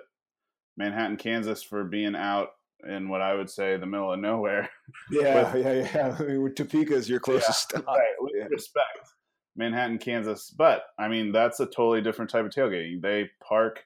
Manhattan, 0.76 1.18
Kansas, 1.18 1.62
for 1.62 1.84
being 1.84 2.16
out 2.16 2.52
in 2.88 3.10
what 3.10 3.20
I 3.20 3.34
would 3.34 3.50
say 3.50 3.76
the 3.76 3.84
middle 3.86 4.12
of 4.12 4.20
nowhere. 4.20 4.70
Yeah, 5.10 5.52
with, 5.52 5.64
yeah, 5.64 5.90
yeah. 5.94 6.16
I 6.20 6.22
mean, 6.22 6.54
Topeka 6.54 6.94
is 6.94 7.08
your 7.08 7.20
closest 7.20 7.72
yeah. 7.74 7.80
Right, 7.86 8.14
with 8.18 8.32
yeah. 8.36 8.46
respect, 8.46 9.10
Manhattan, 9.56 9.98
Kansas. 9.98 10.50
But 10.50 10.84
I 10.98 11.08
mean, 11.08 11.30
that's 11.30 11.60
a 11.60 11.66
totally 11.66 12.00
different 12.00 12.30
type 12.30 12.44
of 12.44 12.50
tailgating. 12.50 13.00
They 13.00 13.30
park, 13.46 13.84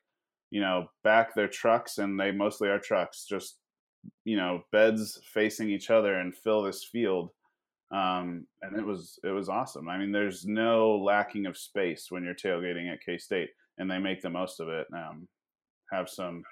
you 0.51 0.61
know, 0.61 0.89
back 1.03 1.35
their 1.35 1.49
trucks, 1.49 1.99
and 1.99 2.19
they 2.19 2.31
mostly 2.31 2.69
are 2.69 2.79
trucks, 2.79 3.27
just 3.29 3.59
you 4.25 4.37
know, 4.37 4.63
beds 4.73 5.21
facing 5.25 5.71
each 5.71 5.91
other, 5.91 6.15
and 6.15 6.35
fill 6.35 6.63
this 6.63 6.85
field 6.85 7.31
um, 7.91 8.47
and 8.63 8.77
it 8.77 8.85
was 8.85 9.19
it 9.25 9.31
was 9.31 9.49
awesome. 9.49 9.89
I 9.89 9.99
mean, 9.99 10.13
there's 10.13 10.47
no 10.47 10.97
lacking 10.97 11.47
of 11.47 11.57
space 11.57 12.07
when 12.11 12.25
you're 12.25 12.35
tailgating 12.35 12.93
at 12.93 13.03
K 13.05 13.19
State, 13.19 13.51
and 13.79 13.91
they 13.91 13.99
make 13.99 14.23
the 14.23 14.31
most 14.31 14.61
of 14.61 14.69
it. 14.69 14.87
Um, 14.95 15.29
have 15.93 16.09
some 16.09 16.43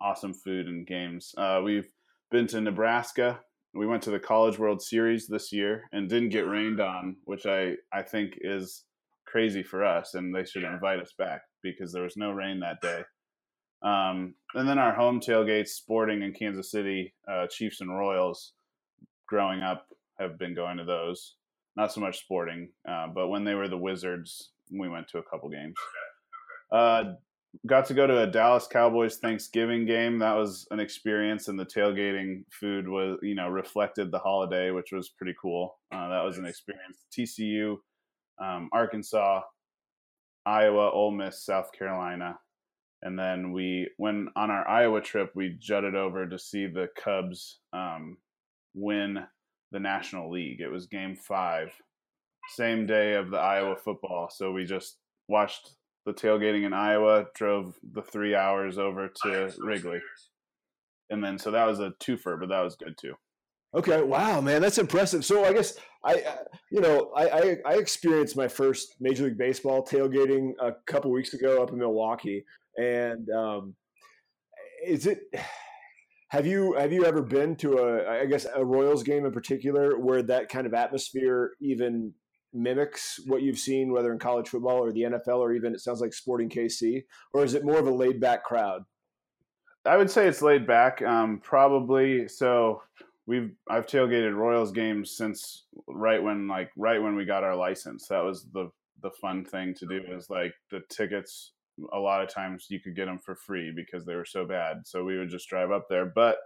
awesome 0.00 0.34
food 0.34 0.66
and 0.66 0.86
games. 0.86 1.32
Uh, 1.38 1.60
we've 1.64 1.88
been 2.30 2.46
to 2.48 2.60
Nebraska. 2.60 3.40
We 3.72 3.86
went 3.86 4.02
to 4.02 4.10
the 4.10 4.18
College 4.18 4.58
World 4.58 4.82
Series 4.82 5.26
this 5.26 5.52
year 5.52 5.84
and 5.92 6.08
didn't 6.08 6.30
get 6.30 6.48
rained 6.48 6.80
on, 6.80 7.16
which 7.24 7.46
I 7.46 7.74
I 7.92 8.02
think 8.02 8.34
is 8.40 8.84
crazy 9.26 9.62
for 9.62 9.84
us, 9.84 10.14
and 10.14 10.34
they 10.34 10.44
should 10.44 10.64
invite 10.64 11.00
us 11.00 11.14
back 11.16 11.42
because 11.62 11.92
there 11.92 12.02
was 12.02 12.16
no 12.16 12.32
rain 12.32 12.60
that 12.60 12.80
day. 12.80 13.02
Um, 13.82 14.34
and 14.54 14.68
then 14.68 14.78
our 14.78 14.94
home 14.94 15.20
tailgates, 15.20 15.68
Sporting 15.68 16.22
in 16.22 16.32
Kansas 16.32 16.70
City, 16.70 17.14
uh, 17.30 17.46
Chiefs 17.46 17.80
and 17.80 17.96
Royals. 17.96 18.52
Growing 19.28 19.62
up, 19.62 19.86
have 20.20 20.38
been 20.38 20.54
going 20.54 20.76
to 20.76 20.84
those. 20.84 21.36
Not 21.76 21.92
so 21.92 22.00
much 22.00 22.20
sporting, 22.20 22.68
uh, 22.88 23.06
but 23.14 23.28
when 23.28 23.44
they 23.44 23.54
were 23.54 23.68
the 23.68 23.76
Wizards, 23.76 24.50
we 24.70 24.88
went 24.88 25.08
to 25.08 25.18
a 25.18 25.22
couple 25.22 25.48
games. 25.48 25.74
Okay. 26.70 26.76
Okay. 26.76 27.08
Uh, 27.08 27.14
got 27.66 27.86
to 27.86 27.94
go 27.94 28.06
to 28.06 28.22
a 28.22 28.26
Dallas 28.26 28.66
Cowboys 28.66 29.16
Thanksgiving 29.16 29.86
game. 29.86 30.18
That 30.18 30.34
was 30.36 30.66
an 30.70 30.80
experience, 30.80 31.48
and 31.48 31.58
the 31.58 31.66
tailgating 31.66 32.44
food 32.50 32.88
was, 32.88 33.18
you 33.22 33.34
know, 33.34 33.48
reflected 33.48 34.10
the 34.10 34.18
holiday, 34.18 34.70
which 34.70 34.92
was 34.92 35.08
pretty 35.08 35.34
cool. 35.40 35.78
Uh, 35.92 36.08
that 36.08 36.24
was 36.24 36.38
an 36.38 36.46
experience. 36.46 37.06
TCU, 37.16 37.76
um, 38.42 38.68
Arkansas, 38.72 39.40
Iowa, 40.46 40.90
Ole 40.90 41.12
Miss, 41.12 41.44
South 41.44 41.70
Carolina, 41.76 42.38
and 43.02 43.18
then 43.18 43.52
we, 43.52 43.88
when 43.96 44.28
on 44.36 44.50
our 44.50 44.66
Iowa 44.68 45.00
trip, 45.00 45.32
we 45.34 45.56
jutted 45.58 45.94
over 45.94 46.28
to 46.28 46.38
see 46.38 46.66
the 46.66 46.88
Cubs 47.02 47.60
um, 47.72 48.18
win 48.74 49.24
the 49.72 49.80
National 49.80 50.30
League. 50.30 50.60
It 50.60 50.70
was 50.70 50.86
game 50.86 51.16
five, 51.16 51.72
same 52.56 52.86
day 52.86 53.14
of 53.14 53.30
the 53.30 53.38
Iowa 53.38 53.76
football. 53.76 54.28
So 54.30 54.52
we 54.52 54.64
just 54.64 54.96
watched 55.28 55.74
the 56.06 56.12
tailgating 56.12 56.64
in 56.64 56.72
Iowa, 56.72 57.26
drove 57.34 57.74
the 57.92 58.02
three 58.02 58.34
hours 58.34 58.78
over 58.78 59.10
to 59.22 59.52
Wrigley. 59.58 60.00
and 61.10 61.22
then 61.22 61.38
so 61.38 61.50
that 61.50 61.66
was 61.66 61.80
a 61.80 61.92
twofer, 62.00 62.38
but 62.38 62.48
that 62.48 62.62
was 62.62 62.76
good 62.76 62.96
too. 62.98 63.14
Okay, 63.72 64.02
wow, 64.02 64.40
man, 64.40 64.60
that's 64.60 64.78
impressive. 64.78 65.24
So 65.24 65.44
I 65.44 65.52
guess 65.52 65.76
I, 66.04 66.24
you 66.72 66.80
know, 66.80 67.12
I, 67.14 67.28
I, 67.28 67.56
I 67.66 67.74
experienced 67.74 68.36
my 68.36 68.48
first 68.48 68.96
Major 68.98 69.24
League 69.24 69.38
Baseball 69.38 69.84
tailgating 69.84 70.52
a 70.60 70.72
couple 70.86 71.12
weeks 71.12 71.34
ago 71.34 71.62
up 71.62 71.70
in 71.70 71.78
Milwaukee, 71.78 72.44
and 72.76 73.28
um, 73.30 73.74
is 74.84 75.06
it? 75.06 75.20
Have 76.30 76.46
you 76.46 76.74
have 76.74 76.92
you 76.92 77.04
ever 77.04 77.22
been 77.22 77.56
to 77.56 77.78
a 77.78 78.22
I 78.22 78.26
guess 78.26 78.46
a 78.54 78.64
Royals 78.64 79.02
game 79.02 79.24
in 79.24 79.32
particular 79.32 79.98
where 79.98 80.22
that 80.22 80.48
kind 80.48 80.66
of 80.66 80.74
atmosphere 80.74 81.52
even 81.60 82.14
mimics 82.52 83.20
what 83.26 83.42
you've 83.42 83.58
seen 83.58 83.92
whether 83.92 84.12
in 84.12 84.18
college 84.18 84.48
football 84.48 84.78
or 84.78 84.92
the 84.92 85.02
NFL 85.02 85.38
or 85.38 85.52
even 85.52 85.74
it 85.74 85.80
sounds 85.80 86.00
like 86.00 86.12
Sporting 86.12 86.48
KC 86.48 87.02
or 87.32 87.44
is 87.44 87.54
it 87.54 87.64
more 87.64 87.78
of 87.78 87.86
a 87.86 87.92
laid 87.92 88.20
back 88.20 88.44
crowd? 88.44 88.84
I 89.84 89.96
would 89.96 90.10
say 90.10 90.28
it's 90.28 90.42
laid 90.42 90.66
back. 90.66 91.02
Um, 91.02 91.40
probably 91.42 92.28
so. 92.28 92.82
We've 93.26 93.52
I've 93.68 93.86
tailgated 93.86 94.34
Royals 94.34 94.72
games 94.72 95.16
since 95.16 95.64
right 95.88 96.22
when 96.22 96.48
like 96.48 96.70
right 96.76 97.02
when 97.02 97.16
we 97.16 97.24
got 97.24 97.44
our 97.44 97.56
license. 97.56 98.06
That 98.08 98.24
was 98.24 98.46
the 98.52 98.70
the 99.02 99.10
fun 99.10 99.44
thing 99.44 99.74
to 99.74 99.86
do 99.86 100.00
is 100.12 100.28
like 100.28 100.52
the 100.70 100.80
tickets 100.88 101.52
a 101.92 101.98
lot 101.98 102.22
of 102.22 102.32
times 102.32 102.66
you 102.70 102.80
could 102.80 102.96
get 102.96 103.06
them 103.06 103.18
for 103.18 103.34
free 103.34 103.72
because 103.74 104.04
they 104.04 104.14
were 104.14 104.24
so 104.24 104.46
bad. 104.46 104.78
So 104.84 105.04
we 105.04 105.18
would 105.18 105.30
just 105.30 105.48
drive 105.48 105.70
up 105.70 105.86
there. 105.88 106.06
But 106.06 106.36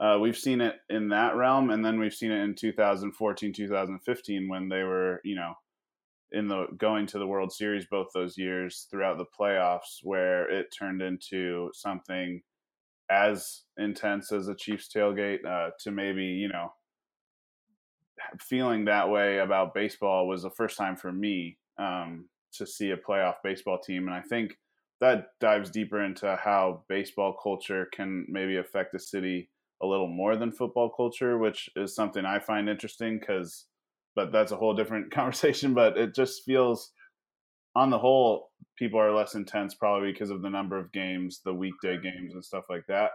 uh, 0.00 0.18
we've 0.20 0.36
seen 0.36 0.60
it 0.60 0.76
in 0.88 1.08
that 1.08 1.36
realm, 1.36 1.70
and 1.70 1.84
then 1.84 1.98
we've 1.98 2.14
seen 2.14 2.30
it 2.30 2.42
in 2.42 2.54
2014, 2.54 3.52
2015 3.52 4.48
when 4.48 4.68
they 4.68 4.82
were, 4.82 5.20
you 5.24 5.34
know, 5.34 5.54
in 6.30 6.46
the 6.46 6.66
going 6.76 7.06
to 7.06 7.18
the 7.18 7.26
World 7.26 7.52
Series 7.52 7.86
both 7.90 8.08
those 8.14 8.36
years 8.36 8.86
throughout 8.90 9.18
the 9.18 9.24
playoffs, 9.38 9.98
where 10.02 10.48
it 10.50 10.66
turned 10.76 11.02
into 11.02 11.70
something 11.74 12.42
as 13.10 13.62
intense 13.76 14.30
as 14.32 14.48
a 14.48 14.54
Chiefs 14.54 14.88
tailgate 14.94 15.44
uh, 15.44 15.70
to 15.80 15.90
maybe, 15.90 16.24
you 16.24 16.48
know, 16.48 16.72
feeling 18.40 18.84
that 18.84 19.08
way 19.08 19.38
about 19.38 19.74
baseball 19.74 20.28
was 20.28 20.42
the 20.42 20.50
first 20.50 20.76
time 20.76 20.96
for 20.96 21.10
me. 21.10 21.58
Um, 21.78 22.28
to 22.54 22.66
see 22.66 22.90
a 22.90 22.96
playoff 22.96 23.36
baseball 23.42 23.78
team. 23.78 24.06
And 24.06 24.14
I 24.14 24.22
think 24.22 24.56
that 25.00 25.26
dives 25.40 25.70
deeper 25.70 26.02
into 26.02 26.36
how 26.36 26.84
baseball 26.88 27.36
culture 27.40 27.86
can 27.92 28.26
maybe 28.28 28.56
affect 28.56 28.94
a 28.94 28.98
city 28.98 29.50
a 29.82 29.86
little 29.86 30.08
more 30.08 30.36
than 30.36 30.50
football 30.50 30.90
culture, 30.90 31.38
which 31.38 31.68
is 31.76 31.94
something 31.94 32.24
I 32.24 32.40
find 32.40 32.68
interesting 32.68 33.18
because, 33.20 33.66
but 34.16 34.32
that's 34.32 34.52
a 34.52 34.56
whole 34.56 34.74
different 34.74 35.10
conversation. 35.12 35.74
But 35.74 35.96
it 35.96 36.14
just 36.14 36.42
feels, 36.44 36.92
on 37.76 37.90
the 37.90 37.98
whole, 37.98 38.50
people 38.76 39.00
are 39.00 39.14
less 39.14 39.34
intense 39.34 39.74
probably 39.74 40.12
because 40.12 40.30
of 40.30 40.42
the 40.42 40.50
number 40.50 40.78
of 40.78 40.92
games, 40.92 41.40
the 41.44 41.54
weekday 41.54 41.98
games 42.00 42.34
and 42.34 42.44
stuff 42.44 42.64
like 42.68 42.86
that. 42.88 43.10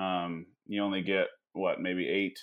Um, 0.00 0.46
you 0.66 0.82
only 0.82 1.02
get 1.02 1.26
what 1.52 1.80
maybe 1.80 2.06
eight 2.08 2.38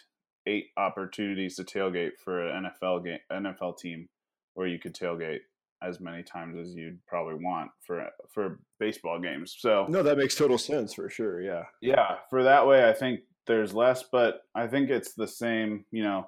eight 0.45 0.65
opportunities 0.75 1.55
to 1.55 1.63
tailgate 1.63 2.11
for 2.23 2.45
an 2.47 2.65
NFL 2.65 3.05
game 3.05 3.19
NFL 3.31 3.77
team 3.77 4.09
where 4.55 4.67
you 4.67 4.79
could 4.79 4.93
tailgate 4.93 5.39
as 5.85 5.99
many 5.99 6.23
times 6.23 6.57
as 6.57 6.75
you'd 6.75 6.99
probably 7.07 7.35
want 7.35 7.71
for 7.85 8.07
for 8.33 8.59
baseball 8.79 9.19
games. 9.19 9.55
So 9.57 9.85
no, 9.89 10.03
that 10.03 10.17
makes 10.17 10.35
total 10.35 10.57
sense 10.57 10.93
for 10.93 11.09
sure. 11.09 11.41
Yeah, 11.41 11.63
yeah. 11.81 12.17
For 12.29 12.43
that 12.43 12.67
way, 12.67 12.87
I 12.87 12.93
think 12.93 13.21
there's 13.47 13.73
less, 13.73 14.03
but 14.11 14.41
I 14.55 14.67
think 14.67 14.89
it's 14.89 15.13
the 15.13 15.27
same. 15.27 15.85
You 15.91 16.03
know, 16.03 16.27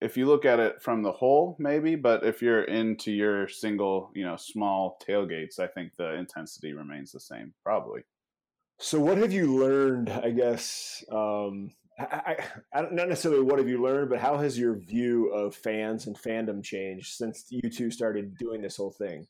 if 0.00 0.16
you 0.16 0.26
look 0.26 0.44
at 0.44 0.60
it 0.60 0.82
from 0.82 1.02
the 1.02 1.12
whole, 1.12 1.56
maybe, 1.58 1.94
but 1.94 2.24
if 2.24 2.40
you're 2.42 2.64
into 2.64 3.12
your 3.12 3.48
single, 3.48 4.10
you 4.14 4.24
know, 4.24 4.36
small 4.36 4.98
tailgates, 5.06 5.58
I 5.58 5.66
think 5.66 5.92
the 5.96 6.14
intensity 6.14 6.72
remains 6.72 7.12
the 7.12 7.20
same, 7.20 7.52
probably. 7.64 8.02
So, 8.78 8.98
what 8.98 9.18
have 9.18 9.32
you 9.32 9.58
learned? 9.58 10.08
I 10.08 10.30
guess 10.30 11.04
um, 11.12 11.70
I, 12.00 12.36
I, 12.72 12.82
not 12.82 13.08
necessarily 13.08 13.42
what 13.42 13.58
have 13.58 13.68
you 13.68 13.82
learned, 13.82 14.10
but 14.10 14.20
how 14.20 14.38
has 14.38 14.58
your 14.58 14.74
view 14.74 15.28
of 15.28 15.54
fans 15.54 16.06
and 16.06 16.16
fandom 16.16 16.62
changed 16.62 17.14
since 17.14 17.46
you 17.50 17.68
two 17.70 17.90
started 17.90 18.36
doing 18.38 18.62
this 18.62 18.76
whole 18.76 18.90
thing? 18.90 19.26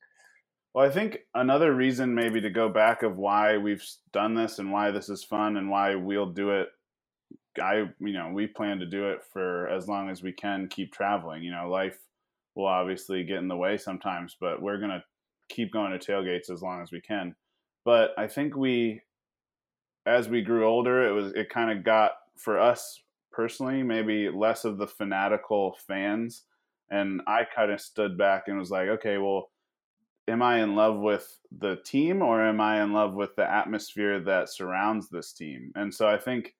Well, 0.74 0.86
I 0.86 0.90
think 0.90 1.20
another 1.34 1.74
reason 1.74 2.14
maybe 2.14 2.40
to 2.40 2.50
go 2.50 2.68
back 2.68 3.02
of 3.02 3.16
why 3.16 3.56
we've 3.56 3.84
done 4.12 4.34
this 4.34 4.58
and 4.58 4.70
why 4.70 4.90
this 4.92 5.08
is 5.08 5.24
fun 5.24 5.56
and 5.56 5.68
why 5.68 5.96
we'll 5.96 6.30
do 6.30 6.50
it. 6.50 6.68
I, 7.60 7.86
you 7.98 8.12
know, 8.12 8.30
we 8.32 8.46
plan 8.46 8.78
to 8.78 8.86
do 8.86 9.10
it 9.10 9.24
for 9.32 9.68
as 9.68 9.88
long 9.88 10.08
as 10.08 10.22
we 10.22 10.32
can 10.32 10.68
keep 10.68 10.92
traveling. 10.92 11.42
You 11.42 11.50
know, 11.50 11.68
life 11.68 11.98
will 12.54 12.66
obviously 12.66 13.24
get 13.24 13.38
in 13.38 13.48
the 13.48 13.56
way 13.56 13.78
sometimes, 13.78 14.36
but 14.40 14.62
we're 14.62 14.78
going 14.78 14.90
to 14.90 15.02
keep 15.48 15.72
going 15.72 15.98
to 15.98 15.98
tailgates 15.98 16.50
as 16.50 16.62
long 16.62 16.80
as 16.82 16.92
we 16.92 17.00
can. 17.00 17.34
But 17.84 18.10
I 18.16 18.28
think 18.28 18.56
we, 18.56 19.02
as 20.06 20.28
we 20.28 20.42
grew 20.42 20.66
older, 20.66 21.08
it 21.08 21.12
was, 21.12 21.32
it 21.32 21.50
kind 21.50 21.76
of 21.76 21.84
got 21.84 22.12
for 22.42 22.58
us 22.58 23.02
personally, 23.32 23.82
maybe 23.82 24.28
less 24.28 24.64
of 24.64 24.78
the 24.78 24.86
fanatical 24.86 25.76
fans. 25.86 26.44
And 26.90 27.20
I 27.26 27.44
kind 27.44 27.70
of 27.70 27.80
stood 27.80 28.18
back 28.18 28.44
and 28.48 28.58
was 28.58 28.70
like, 28.70 28.88
okay, 28.88 29.18
well, 29.18 29.50
am 30.26 30.42
I 30.42 30.62
in 30.62 30.74
love 30.74 30.98
with 30.98 31.38
the 31.56 31.76
team 31.84 32.22
or 32.22 32.44
am 32.44 32.60
I 32.60 32.82
in 32.82 32.92
love 32.92 33.14
with 33.14 33.36
the 33.36 33.50
atmosphere 33.50 34.20
that 34.20 34.48
surrounds 34.48 35.08
this 35.08 35.32
team? 35.32 35.72
And 35.74 35.94
so 35.94 36.08
I 36.08 36.18
think 36.18 36.54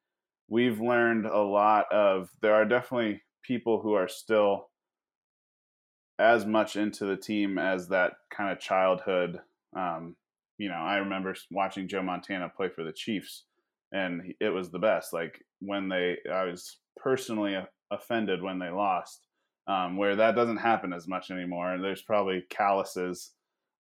we've 0.49 0.81
learned 0.81 1.27
a 1.27 1.41
lot 1.41 1.87
of, 1.93 2.31
there 2.43 2.55
are 2.55 2.65
definitely 2.65 3.23
people 3.43 3.81
who 3.81 3.95
are 3.95 4.09
still 4.09 4.69
as 6.19 6.45
much 6.45 6.77
into 6.77 7.07
the 7.07 7.17
team 7.17 7.59
as 7.59 7.89
that 7.89 8.13
kind 8.31 8.53
of 8.53 8.61
childhood. 8.61 9.41
Um, 9.75 10.17
you 10.59 10.69
know, 10.69 10.75
I 10.75 10.97
remember 10.97 11.35
watching 11.51 11.89
Joe 11.89 12.03
Montana 12.03 12.53
play 12.55 12.69
for 12.69 12.85
the 12.85 12.93
Chiefs 12.93 13.45
and 13.93 14.35
it 14.41 14.51
was 14.51 14.71
the 14.71 14.79
best. 14.79 15.13
Like 15.13 15.43
when 15.61 15.89
they, 15.89 16.17
I 16.31 16.45
was 16.45 16.79
personally 16.97 17.57
offended 17.91 18.43
when 18.43 18.59
they 18.59 18.71
lost, 18.71 19.27
um, 19.67 19.97
where 19.97 20.17
that 20.17 20.35
doesn't 20.35 20.57
happen 20.57 20.93
as 20.93 21.09
much 21.09 21.31
anymore. 21.31 21.73
And 21.73 21.83
there's 21.83 22.03
probably 22.03 22.45
calluses 22.51 23.33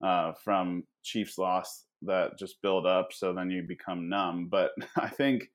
uh, 0.04 0.32
from 0.44 0.84
Chiefs 1.02 1.38
loss 1.38 1.84
that 2.02 2.38
just 2.38 2.62
build 2.62 2.86
up, 2.86 3.08
so 3.12 3.32
then 3.32 3.50
you 3.50 3.62
become 3.66 4.08
numb. 4.08 4.48
But 4.50 4.70
I 4.96 5.08
think 5.08 5.50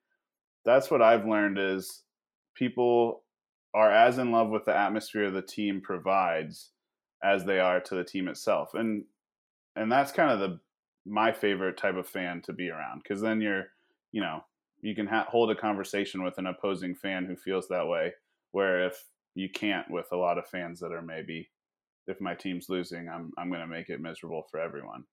that's 0.64 0.90
what 0.92 1.02
I've 1.02 1.26
learned 1.26 1.58
is 1.60 2.04
people 2.56 3.24
are 3.74 3.92
as 3.92 4.18
in 4.18 4.32
love 4.32 4.50
with 4.50 4.66
the 4.66 4.76
atmosphere 4.76 5.32
the 5.32 5.42
team 5.42 5.82
provides 5.82 6.72
as 7.24 7.44
they 7.44 7.60
are 7.60 7.80
to 7.82 7.96
the 7.96 8.04
team 8.04 8.28
itself, 8.28 8.72
and 8.74 9.04
and 9.76 9.92
that's 9.92 10.12
kind 10.12 10.32
of 10.32 10.40
the 10.40 10.60
my 11.06 11.32
favorite 11.32 11.78
type 11.78 11.96
of 11.96 12.08
fan 12.08 12.42
to 12.42 12.54
be 12.54 12.70
around 12.70 13.02
because 13.04 13.22
then 13.22 13.42
you're 13.42 13.66
you 14.16 14.22
know 14.22 14.40
you 14.82 14.96
can 14.96 15.08
ha- 15.08 15.28
hold 15.28 15.52
a 15.52 15.56
conversation 15.56 16.24
with 16.24 16.38
an 16.38 16.48
opposing 16.48 16.96
fan 16.96 17.26
who 17.26 17.36
feels 17.36 17.68
that 17.68 17.86
way 17.86 18.14
where 18.52 18.88
if 18.88 19.04
you 19.36 19.50
can't 19.50 19.92
with 19.92 20.08
a 20.14 20.16
lot 20.16 20.38
of 20.38 20.48
fans 20.48 20.80
that 20.80 20.94
are 20.94 21.02
maybe 21.02 21.50
if 22.08 22.22
my 22.22 22.34
team's 22.34 22.70
losing 22.70 23.10
i'm 23.10 23.32
i'm 23.38 23.50
going 23.50 23.62
to 23.62 23.68
make 23.68 23.90
it 23.90 24.00
miserable 24.00 24.44
for 24.50 24.60
everyone. 24.60 25.04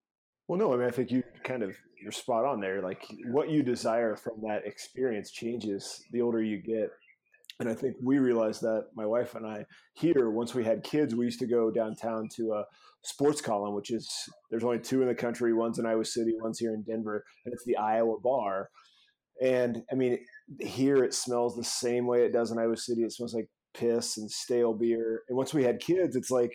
Well 0.47 0.59
no 0.59 0.73
i 0.73 0.77
mean 0.77 0.87
i 0.87 0.91
think 0.91 1.11
you 1.11 1.25
kind 1.43 1.65
of 1.65 1.77
you're 2.01 2.13
spot 2.13 2.45
on 2.45 2.61
there. 2.61 2.81
Like 2.81 3.05
what 3.27 3.51
you 3.51 3.63
desire 3.63 4.17
from 4.17 4.41
that 4.43 4.67
experience 4.67 5.31
changes 5.31 6.03
the 6.13 6.21
older 6.21 6.43
you 6.43 6.61
get. 6.63 6.91
And 7.61 7.69
i 7.69 7.75
think 7.75 7.97
we 8.03 8.19
realized 8.19 8.61
that 8.63 8.87
my 8.95 9.07
wife 9.07 9.35
and 9.35 9.47
i 9.47 9.65
here 9.95 10.31
once 10.31 10.55
we 10.55 10.65
had 10.65 10.85
kids 10.85 11.15
we 11.15 11.25
used 11.25 11.41
to 11.41 11.47
go 11.47 11.71
downtown 11.71 12.29
to 12.37 12.53
a 12.53 12.65
sports 13.03 13.41
column 13.41 13.75
which 13.75 13.91
is 13.91 14.09
there's 14.51 14.65
only 14.65 14.79
two 14.79 15.03
in 15.03 15.09
the 15.09 15.15
country 15.15 15.53
one's 15.53 15.79
in 15.79 15.87
iowa 15.87 16.05
city 16.05 16.33
one's 16.41 16.59
here 16.59 16.75
in 16.75 16.83
denver 16.83 17.25
and 17.45 17.53
it's 17.53 17.65
the 17.65 17.77
iowa 17.77 18.17
bar 18.21 18.69
and 19.43 19.83
I 19.91 19.97
mean, 19.97 20.19
here 20.61 21.03
it 21.05 21.15
smells 21.15 21.57
the 21.57 21.65
same 21.65 22.07
way 22.07 22.25
it 22.25 22.33
does 22.33 22.51
in 22.53 22.59
Iowa 22.59 22.77
City. 22.77 23.03
It 23.03 23.13
smells 23.13 23.35
like 23.35 23.49
piss 23.75 24.17
and 24.17 24.31
stale 24.31 24.73
beer. 24.73 25.23
And 25.29 25.37
once 25.37 25.53
we 25.53 25.65
had 25.65 25.81
kids, 25.81 26.15
it's 26.15 26.31
like, 26.31 26.53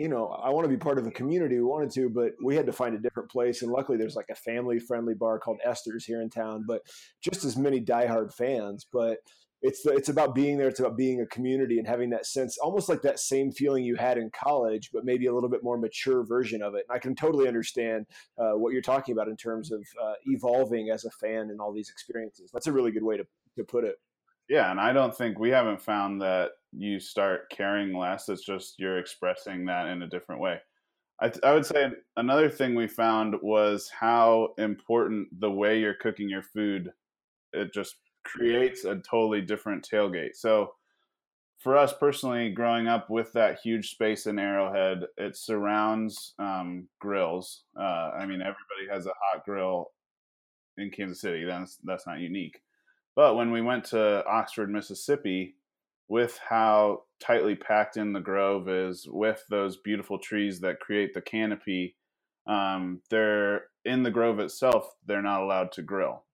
you 0.00 0.08
know, 0.08 0.28
I 0.28 0.48
want 0.48 0.64
to 0.64 0.70
be 0.70 0.78
part 0.78 0.98
of 0.98 1.06
a 1.06 1.10
community. 1.10 1.56
We 1.56 1.62
wanted 1.62 1.90
to, 1.90 2.08
but 2.08 2.32
we 2.42 2.56
had 2.56 2.64
to 2.64 2.72
find 2.72 2.94
a 2.94 2.98
different 2.98 3.30
place. 3.30 3.60
And 3.60 3.70
luckily, 3.70 3.98
there's 3.98 4.16
like 4.16 4.30
a 4.30 4.34
family 4.34 4.78
friendly 4.78 5.12
bar 5.12 5.38
called 5.38 5.60
Esther's 5.62 6.06
here 6.06 6.22
in 6.22 6.30
town, 6.30 6.64
but 6.66 6.80
just 7.22 7.44
as 7.44 7.54
many 7.58 7.82
diehard 7.82 8.32
fans. 8.32 8.86
But 8.90 9.18
it's 9.60 9.82
the, 9.82 9.90
it's 9.90 10.08
about 10.08 10.34
being 10.34 10.56
there. 10.56 10.68
It's 10.68 10.80
about 10.80 10.96
being 10.96 11.20
a 11.20 11.26
community 11.26 11.78
and 11.78 11.86
having 11.86 12.08
that 12.10 12.24
sense, 12.24 12.56
almost 12.56 12.88
like 12.88 13.02
that 13.02 13.20
same 13.20 13.52
feeling 13.52 13.84
you 13.84 13.96
had 13.96 14.16
in 14.16 14.30
college, 14.30 14.88
but 14.90 15.04
maybe 15.04 15.26
a 15.26 15.34
little 15.34 15.50
bit 15.50 15.62
more 15.62 15.76
mature 15.76 16.24
version 16.24 16.62
of 16.62 16.74
it. 16.74 16.86
And 16.88 16.96
I 16.96 16.98
can 16.98 17.14
totally 17.14 17.46
understand 17.46 18.06
uh, 18.38 18.52
what 18.52 18.72
you're 18.72 18.80
talking 18.80 19.12
about 19.12 19.28
in 19.28 19.36
terms 19.36 19.70
of 19.70 19.82
uh, 20.02 20.14
evolving 20.24 20.88
as 20.88 21.04
a 21.04 21.10
fan 21.10 21.50
and 21.50 21.60
all 21.60 21.74
these 21.74 21.90
experiences. 21.90 22.48
That's 22.54 22.68
a 22.68 22.72
really 22.72 22.90
good 22.90 23.04
way 23.04 23.18
to 23.18 23.24
to 23.56 23.64
put 23.64 23.84
it. 23.84 23.96
Yeah, 24.48 24.70
and 24.70 24.80
I 24.80 24.94
don't 24.94 25.14
think 25.14 25.38
we 25.38 25.50
haven't 25.50 25.82
found 25.82 26.22
that 26.22 26.52
you 26.72 27.00
start 27.00 27.50
caring 27.50 27.96
less. 27.96 28.28
It's 28.28 28.44
just 28.44 28.74
you're 28.78 28.98
expressing 28.98 29.64
that 29.66 29.88
in 29.88 30.02
a 30.02 30.08
different 30.08 30.40
way. 30.40 30.58
I, 31.20 31.32
I 31.44 31.52
would 31.52 31.66
say 31.66 31.88
another 32.16 32.48
thing 32.48 32.74
we 32.74 32.86
found 32.86 33.34
was 33.42 33.90
how 33.98 34.54
important 34.58 35.28
the 35.40 35.50
way 35.50 35.78
you're 35.78 35.94
cooking 35.94 36.28
your 36.28 36.42
food. 36.42 36.90
It 37.52 37.72
just 37.74 37.96
creates 38.24 38.84
a 38.84 38.96
totally 38.96 39.40
different 39.40 39.86
tailgate. 39.90 40.34
So 40.34 40.72
for 41.58 41.76
us 41.76 41.92
personally, 41.92 42.50
growing 42.50 42.88
up 42.88 43.10
with 43.10 43.32
that 43.34 43.58
huge 43.62 43.90
space 43.90 44.26
in 44.26 44.38
Arrowhead, 44.38 45.04
it 45.18 45.36
surrounds 45.36 46.34
um, 46.38 46.88
grills. 47.00 47.64
Uh, 47.78 48.12
I 48.18 48.24
mean, 48.24 48.40
everybody 48.40 48.88
has 48.90 49.06
a 49.06 49.10
hot 49.10 49.44
grill 49.44 49.90
in 50.78 50.90
Kansas 50.90 51.20
City. 51.20 51.44
That's 51.44 51.76
that's 51.84 52.06
not 52.06 52.20
unique. 52.20 52.62
But 53.14 53.36
when 53.36 53.50
we 53.50 53.60
went 53.60 53.84
to 53.86 54.24
Oxford, 54.26 54.70
Mississippi, 54.70 55.56
with 56.10 56.40
how 56.46 57.04
tightly 57.20 57.54
packed 57.54 57.96
in 57.96 58.12
the 58.12 58.20
grove 58.20 58.68
is, 58.68 59.06
with 59.08 59.44
those 59.48 59.76
beautiful 59.76 60.18
trees 60.18 60.58
that 60.58 60.80
create 60.80 61.14
the 61.14 61.20
canopy, 61.20 61.96
um, 62.48 63.00
they're 63.10 63.66
in 63.84 64.02
the 64.02 64.10
grove 64.10 64.40
itself. 64.40 64.90
They're 65.06 65.22
not 65.22 65.40
allowed 65.40 65.70
to 65.72 65.82
grill. 65.82 66.24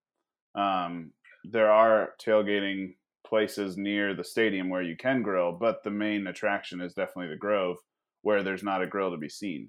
Um, 0.55 1.13
there 1.45 1.71
are 1.71 2.15
tailgating 2.19 2.95
places 3.27 3.77
near 3.77 4.15
the 4.15 4.25
stadium 4.25 4.71
where 4.71 4.81
you 4.81 4.97
can 4.97 5.23
grill, 5.23 5.53
but 5.53 5.85
the 5.85 5.91
main 5.91 6.27
attraction 6.27 6.81
is 6.81 6.95
definitely 6.95 7.29
the 7.29 7.37
grove, 7.37 7.77
where 8.23 8.43
there's 8.43 8.63
not 8.63 8.83
a 8.83 8.87
grill 8.87 9.11
to 9.11 9.19
be 9.19 9.29
seen. 9.29 9.69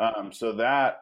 Um, 0.00 0.32
so 0.32 0.52
that, 0.52 0.98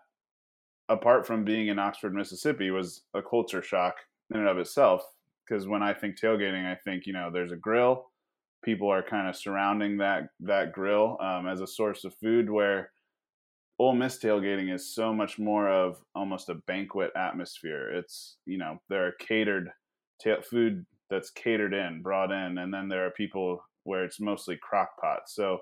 apart 0.88 1.26
from 1.26 1.44
being 1.44 1.68
in 1.68 1.78
Oxford, 1.78 2.14
Mississippi, 2.14 2.70
was 2.70 3.02
a 3.12 3.20
culture 3.20 3.62
shock 3.62 3.96
in 4.32 4.40
and 4.40 4.48
of 4.48 4.56
itself. 4.56 5.02
Because 5.46 5.68
when 5.68 5.82
I 5.82 5.92
think 5.92 6.18
tailgating, 6.18 6.64
I 6.64 6.76
think 6.76 7.06
you 7.06 7.12
know 7.12 7.30
there's 7.30 7.52
a 7.52 7.56
grill, 7.56 8.09
people 8.64 8.88
are 8.88 9.02
kind 9.02 9.28
of 9.28 9.36
surrounding 9.36 9.98
that 9.98 10.28
that 10.40 10.72
grill 10.72 11.16
um, 11.20 11.46
as 11.46 11.60
a 11.60 11.66
source 11.66 12.04
of 12.04 12.14
food. 12.14 12.50
Where 12.50 12.90
Ole 13.78 13.94
Miss 13.94 14.18
tailgating 14.18 14.72
is 14.72 14.94
so 14.94 15.12
much 15.12 15.38
more 15.38 15.68
of 15.68 15.96
almost 16.14 16.48
a 16.48 16.54
banquet 16.54 17.10
atmosphere. 17.16 17.90
It's 17.90 18.36
you 18.46 18.58
know 18.58 18.80
there 18.88 19.06
are 19.06 19.12
catered 19.12 19.70
ta- 20.22 20.42
food 20.42 20.84
that's 21.08 21.30
catered 21.30 21.74
in, 21.74 22.02
brought 22.02 22.30
in, 22.30 22.58
and 22.58 22.72
then 22.72 22.88
there 22.88 23.06
are 23.06 23.10
people 23.10 23.64
where 23.84 24.04
it's 24.04 24.20
mostly 24.20 24.56
crock 24.56 24.90
pot. 25.00 25.22
So 25.26 25.60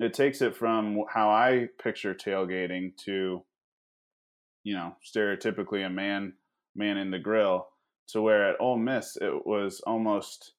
it 0.00 0.14
takes 0.14 0.42
it 0.42 0.56
from 0.56 1.04
how 1.12 1.30
I 1.30 1.68
picture 1.82 2.14
tailgating 2.14 2.96
to, 3.04 3.44
you 4.64 4.74
know, 4.74 4.96
stereotypically 5.04 5.86
a 5.86 5.90
man 5.90 6.34
man 6.74 6.96
in 6.96 7.10
the 7.10 7.18
grill 7.18 7.68
to 8.08 8.22
where 8.22 8.50
at 8.50 8.60
Ole 8.60 8.78
Miss 8.78 9.16
it 9.20 9.46
was 9.46 9.80
almost 9.86 10.52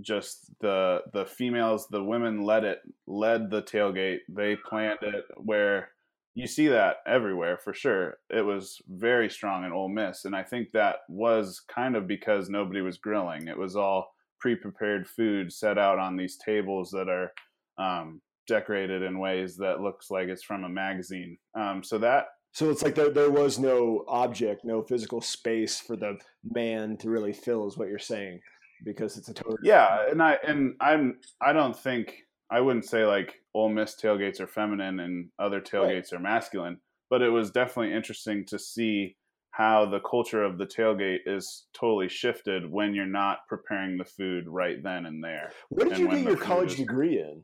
just 0.00 0.50
the 0.60 1.02
the 1.12 1.24
females, 1.24 1.86
the 1.88 2.02
women 2.02 2.42
led 2.42 2.64
it, 2.64 2.80
led 3.06 3.50
the 3.50 3.62
tailgate. 3.62 4.20
They 4.28 4.56
planned 4.56 4.98
it 5.02 5.24
where 5.36 5.90
you 6.34 6.46
see 6.46 6.66
that 6.68 6.96
everywhere 7.06 7.58
for 7.62 7.72
sure. 7.72 8.18
It 8.28 8.42
was 8.42 8.80
very 8.88 9.30
strong 9.30 9.64
in 9.64 9.72
Ole 9.72 9.88
Miss, 9.88 10.24
and 10.24 10.34
I 10.34 10.42
think 10.42 10.72
that 10.72 10.96
was 11.08 11.62
kind 11.72 11.96
of 11.96 12.08
because 12.08 12.48
nobody 12.48 12.80
was 12.80 12.98
grilling. 12.98 13.48
It 13.48 13.58
was 13.58 13.76
all 13.76 14.14
pre-prepared 14.40 15.06
food 15.06 15.52
set 15.52 15.78
out 15.78 15.98
on 15.98 16.16
these 16.16 16.36
tables 16.36 16.90
that 16.90 17.08
are 17.08 17.32
um, 17.78 18.20
decorated 18.46 19.02
in 19.02 19.18
ways 19.18 19.56
that 19.56 19.80
looks 19.80 20.10
like 20.10 20.28
it's 20.28 20.42
from 20.42 20.64
a 20.64 20.68
magazine. 20.68 21.38
Um, 21.54 21.82
so 21.82 21.98
that 21.98 22.26
so 22.54 22.70
it's 22.70 22.82
like 22.82 22.94
there, 22.94 23.10
there 23.10 23.32
was 23.32 23.58
no 23.58 24.04
object, 24.06 24.64
no 24.64 24.80
physical 24.80 25.20
space 25.20 25.80
for 25.80 25.96
the 25.96 26.18
man 26.44 26.96
to 26.98 27.10
really 27.10 27.32
fill, 27.32 27.66
is 27.66 27.76
what 27.76 27.88
you're 27.88 27.98
saying, 27.98 28.40
because 28.84 29.16
it's 29.16 29.28
a 29.28 29.34
total. 29.34 29.58
Yeah, 29.62 30.06
and 30.10 30.22
I 30.22 30.38
and 30.46 30.74
I'm 30.80 31.18
I 31.40 31.52
don't 31.52 31.76
think 31.76 32.18
I 32.50 32.60
wouldn't 32.60 32.84
say 32.84 33.04
like 33.04 33.40
Ole 33.54 33.70
Miss 33.70 33.96
tailgates 34.00 34.40
are 34.40 34.46
feminine 34.46 35.00
and 35.00 35.28
other 35.38 35.60
tailgates 35.60 36.12
right. 36.12 36.14
are 36.14 36.20
masculine, 36.20 36.78
but 37.10 37.22
it 37.22 37.30
was 37.30 37.50
definitely 37.50 37.94
interesting 37.94 38.44
to 38.46 38.58
see 38.58 39.16
how 39.50 39.86
the 39.86 40.00
culture 40.00 40.42
of 40.42 40.58
the 40.58 40.66
tailgate 40.66 41.20
is 41.26 41.66
totally 41.72 42.08
shifted 42.08 42.68
when 42.68 42.92
you're 42.92 43.06
not 43.06 43.46
preparing 43.48 43.96
the 43.96 44.04
food 44.04 44.44
right 44.48 44.82
then 44.82 45.06
and 45.06 45.22
there. 45.22 45.52
What 45.68 45.88
did 45.88 45.98
you 45.98 46.08
get 46.08 46.22
your 46.22 46.36
college 46.36 46.72
is... 46.72 46.78
degree 46.78 47.20
in? 47.20 47.42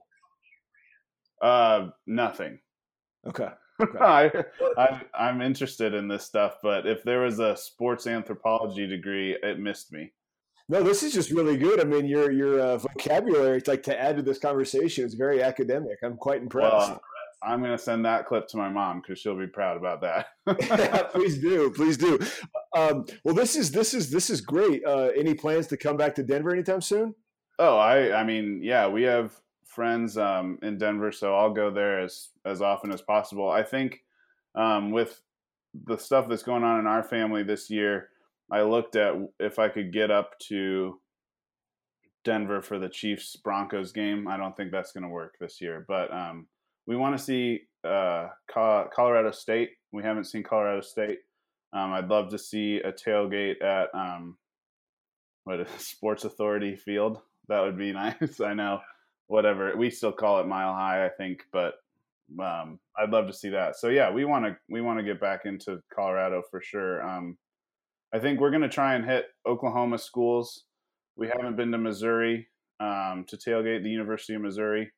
Uh, 1.40 1.90
nothing. 2.08 2.58
Okay. 3.28 3.48
okay. 3.80 3.98
I, 3.98 4.30
I, 4.76 5.00
I'm 5.14 5.40
interested 5.40 5.94
in 5.94 6.08
this 6.08 6.24
stuff, 6.24 6.56
but 6.64 6.84
if 6.86 7.04
there 7.04 7.20
was 7.20 7.38
a 7.38 7.56
sports 7.56 8.08
anthropology 8.08 8.88
degree, 8.88 9.36
it 9.40 9.60
missed 9.60 9.92
me. 9.92 10.12
No, 10.70 10.84
this 10.84 11.02
is 11.02 11.12
just 11.12 11.32
really 11.32 11.56
good. 11.56 11.80
I 11.80 11.84
mean, 11.84 12.06
your 12.06 12.30
your 12.30 12.60
uh, 12.60 12.78
vocabulary, 12.78 13.60
like 13.66 13.82
to 13.82 14.00
add 14.00 14.16
to 14.18 14.22
this 14.22 14.38
conversation, 14.38 15.04
is 15.04 15.14
very 15.14 15.42
academic. 15.42 15.98
I'm 16.04 16.16
quite 16.16 16.42
impressed. 16.42 16.90
Well, 16.90 17.02
I'm 17.42 17.58
going 17.58 17.72
to 17.72 17.78
send 17.78 18.04
that 18.04 18.24
clip 18.24 18.46
to 18.48 18.56
my 18.56 18.68
mom 18.68 19.00
because 19.00 19.18
she'll 19.18 19.36
be 19.36 19.48
proud 19.48 19.76
about 19.76 20.00
that. 20.02 20.28
please 21.12 21.38
do, 21.38 21.72
please 21.72 21.96
do. 21.96 22.20
Um, 22.76 23.04
well, 23.24 23.34
this 23.34 23.56
is 23.56 23.72
this 23.72 23.94
is 23.94 24.12
this 24.12 24.30
is 24.30 24.40
great. 24.40 24.84
Uh, 24.86 25.08
any 25.16 25.34
plans 25.34 25.66
to 25.68 25.76
come 25.76 25.96
back 25.96 26.14
to 26.14 26.22
Denver 26.22 26.52
anytime 26.52 26.82
soon? 26.82 27.16
Oh, 27.58 27.76
I 27.76 28.20
I 28.20 28.22
mean, 28.22 28.60
yeah, 28.62 28.86
we 28.86 29.02
have 29.02 29.32
friends 29.66 30.16
um, 30.16 30.56
in 30.62 30.78
Denver, 30.78 31.10
so 31.10 31.34
I'll 31.34 31.52
go 31.52 31.72
there 31.72 31.98
as 31.98 32.28
as 32.44 32.62
often 32.62 32.92
as 32.92 33.02
possible. 33.02 33.50
I 33.50 33.64
think 33.64 34.04
um, 34.54 34.92
with 34.92 35.20
the 35.74 35.96
stuff 35.96 36.28
that's 36.28 36.44
going 36.44 36.62
on 36.62 36.78
in 36.78 36.86
our 36.86 37.02
family 37.02 37.42
this 37.42 37.70
year 37.70 38.10
I 38.50 38.62
looked 38.62 38.96
at 38.96 39.14
if 39.38 39.58
I 39.58 39.68
could 39.68 39.92
get 39.92 40.10
up 40.10 40.38
to 40.48 41.00
Denver 42.24 42.62
for 42.62 42.78
the 42.78 42.88
Chiefs 42.88 43.36
Broncos 43.36 43.92
game. 43.92 44.28
I 44.28 44.36
don't 44.36 44.56
think 44.56 44.72
that's 44.72 44.92
going 44.92 45.04
to 45.04 45.08
work 45.08 45.36
this 45.40 45.60
year, 45.60 45.84
but 45.88 46.12
um, 46.12 46.46
we 46.86 46.96
want 46.96 47.16
to 47.16 47.22
see 47.22 47.60
uh, 47.84 48.28
Colorado 48.48 49.30
State. 49.30 49.70
We 49.92 50.02
haven't 50.02 50.24
seen 50.24 50.42
Colorado 50.42 50.80
State. 50.80 51.18
Um, 51.72 51.92
I'd 51.92 52.08
love 52.08 52.30
to 52.30 52.38
see 52.38 52.78
a 52.78 52.92
tailgate 52.92 53.62
at 53.62 53.88
um, 53.94 54.36
what 55.44 55.60
is 55.60 55.68
Sports 55.78 56.24
Authority 56.24 56.76
Field. 56.76 57.18
That 57.48 57.60
would 57.60 57.78
be 57.78 57.92
nice. 57.94 58.40
I 58.40 58.54
know, 58.54 58.80
whatever 59.28 59.76
we 59.76 59.90
still 59.90 60.12
call 60.12 60.40
it 60.40 60.46
Mile 60.46 60.74
High, 60.74 61.06
I 61.06 61.08
think, 61.08 61.44
but 61.52 61.74
um, 62.40 62.78
I'd 62.98 63.10
love 63.10 63.26
to 63.28 63.32
see 63.32 63.50
that. 63.50 63.76
So 63.76 63.88
yeah, 63.88 64.10
we 64.10 64.24
want 64.24 64.44
to 64.44 64.56
we 64.68 64.80
want 64.80 64.98
to 64.98 65.04
get 65.04 65.20
back 65.20 65.42
into 65.44 65.80
Colorado 65.94 66.42
for 66.50 66.60
sure. 66.60 67.02
Um, 67.06 67.38
I 68.12 68.18
think 68.18 68.40
we're 68.40 68.50
going 68.50 68.62
to 68.62 68.68
try 68.68 68.94
and 68.94 69.04
hit 69.04 69.26
Oklahoma 69.46 69.98
schools. 69.98 70.64
We 71.16 71.28
haven't 71.28 71.56
been 71.56 71.70
to 71.72 71.78
Missouri 71.78 72.48
um, 72.80 73.24
to 73.28 73.36
tailgate 73.36 73.82
the 73.82 73.90
University 73.90 74.34
of 74.34 74.42
Missouri. 74.42 74.90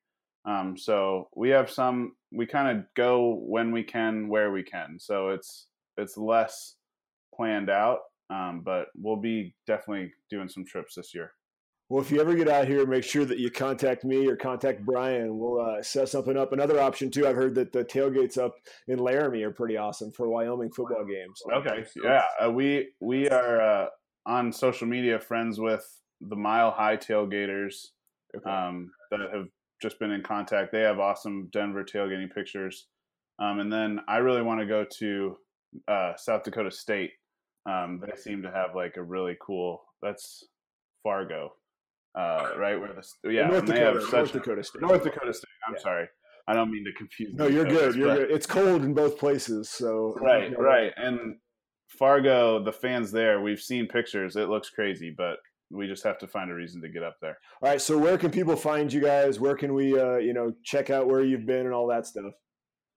Um, 0.45 0.75
so 0.77 1.29
we 1.35 1.49
have 1.49 1.69
some. 1.69 2.13
We 2.31 2.45
kind 2.45 2.77
of 2.77 2.85
go 2.95 3.39
when 3.47 3.71
we 3.71 3.83
can, 3.83 4.27
where 4.27 4.51
we 4.51 4.63
can. 4.63 4.97
So 4.99 5.29
it's 5.29 5.67
it's 5.97 6.17
less 6.17 6.75
planned 7.35 7.69
out, 7.69 7.99
um, 8.29 8.61
but 8.65 8.87
we'll 8.95 9.17
be 9.17 9.55
definitely 9.67 10.11
doing 10.29 10.49
some 10.49 10.65
trips 10.65 10.95
this 10.95 11.13
year. 11.13 11.31
Well, 11.89 12.01
if 12.01 12.11
you 12.11 12.21
ever 12.21 12.33
get 12.33 12.47
out 12.47 12.67
here, 12.67 12.85
make 12.85 13.03
sure 13.03 13.25
that 13.25 13.39
you 13.39 13.51
contact 13.51 14.05
me 14.05 14.27
or 14.27 14.35
contact 14.35 14.85
Brian. 14.85 15.37
We'll 15.37 15.59
uh, 15.59 15.83
set 15.83 16.09
something 16.09 16.37
up. 16.37 16.53
Another 16.53 16.79
option 16.79 17.11
too. 17.11 17.27
I've 17.27 17.35
heard 17.35 17.55
that 17.55 17.71
the 17.73 17.83
tailgates 17.83 18.37
up 18.37 18.55
in 18.87 18.99
Laramie 18.99 19.43
are 19.43 19.51
pretty 19.51 19.77
awesome 19.77 20.11
for 20.11 20.29
Wyoming 20.29 20.71
football 20.71 21.05
games. 21.05 21.41
Okay, 21.53 21.85
yeah, 22.03 22.23
uh, 22.43 22.49
we 22.49 22.89
we 23.01 23.29
are 23.29 23.61
uh, 23.61 23.87
on 24.25 24.51
social 24.53 24.87
media 24.87 25.19
friends 25.19 25.59
with 25.59 25.85
the 26.21 26.37
Mile 26.37 26.71
High 26.71 26.97
tailgaters 26.97 27.87
okay. 28.35 28.49
um, 28.49 28.89
that 29.11 29.19
have 29.33 29.47
just 29.81 29.99
been 29.99 30.11
in 30.11 30.23
contact. 30.23 30.71
They 30.71 30.81
have 30.81 30.99
awesome 30.99 31.49
Denver 31.51 31.83
tailgating 31.83 32.33
pictures, 32.33 32.87
um, 33.39 33.59
and 33.59 33.71
then 33.71 33.99
I 34.07 34.17
really 34.17 34.41
want 34.41 34.61
to 34.61 34.65
go 34.65 34.85
to 34.99 35.37
uh, 35.89 36.13
South 36.15 36.43
Dakota 36.43 36.71
State. 36.71 37.11
Um, 37.69 38.01
they 38.01 38.15
seem 38.15 38.41
to 38.43 38.51
have 38.51 38.73
like 38.73 38.95
a 38.95 39.03
really 39.03 39.35
cool. 39.41 39.83
That's 40.01 40.45
Fargo 41.03 41.51
uh, 42.15 42.51
right? 42.57 42.79
Where 42.79 42.93
the 42.93 43.31
yeah, 43.31 43.47
North 43.47 43.65
Dakota, 43.65 44.05
North 44.11 44.31
Dakota 44.31 44.63
State. 44.63 44.81
North 44.81 45.03
Dakota 45.03 45.33
State. 45.33 45.49
I'm 45.67 45.75
yeah. 45.75 45.81
sorry. 45.81 46.07
I 46.47 46.53
don't 46.53 46.71
mean 46.71 46.83
to 46.83 46.91
confuse. 46.93 47.33
No, 47.35 47.47
you're 47.47 47.65
good. 47.65 47.95
You're 47.95 48.15
good. 48.15 48.31
It's 48.31 48.45
cold 48.45 48.83
in 48.83 48.93
both 48.93 49.17
places, 49.17 49.69
so 49.69 50.13
right, 50.19 50.49
you 50.49 50.51
know, 50.51 50.57
right. 50.57 50.91
And 50.97 51.37
Fargo, 51.87 52.61
the 52.63 52.73
fans 52.73 53.11
there, 53.11 53.41
we've 53.41 53.61
seen 53.61 53.87
pictures. 53.87 54.35
It 54.35 54.49
looks 54.49 54.69
crazy, 54.69 55.13
but 55.15 55.37
we 55.71 55.87
just 55.87 56.03
have 56.03 56.17
to 56.19 56.27
find 56.27 56.51
a 56.51 56.53
reason 56.53 56.81
to 56.81 56.89
get 56.89 57.03
up 57.03 57.17
there. 57.21 57.37
All 57.61 57.69
right. 57.69 57.81
So 57.81 57.97
where 57.97 58.17
can 58.17 58.31
people 58.31 58.55
find 58.55 58.91
you 58.91 59.01
guys? 59.01 59.39
Where 59.39 59.55
can 59.55 59.73
we, 59.73 59.97
uh, 59.97 60.17
you 60.17 60.33
know, 60.33 60.53
check 60.63 60.89
out 60.89 61.07
where 61.07 61.23
you've 61.23 61.45
been 61.45 61.65
and 61.65 61.73
all 61.73 61.87
that 61.87 62.05
stuff? 62.05 62.33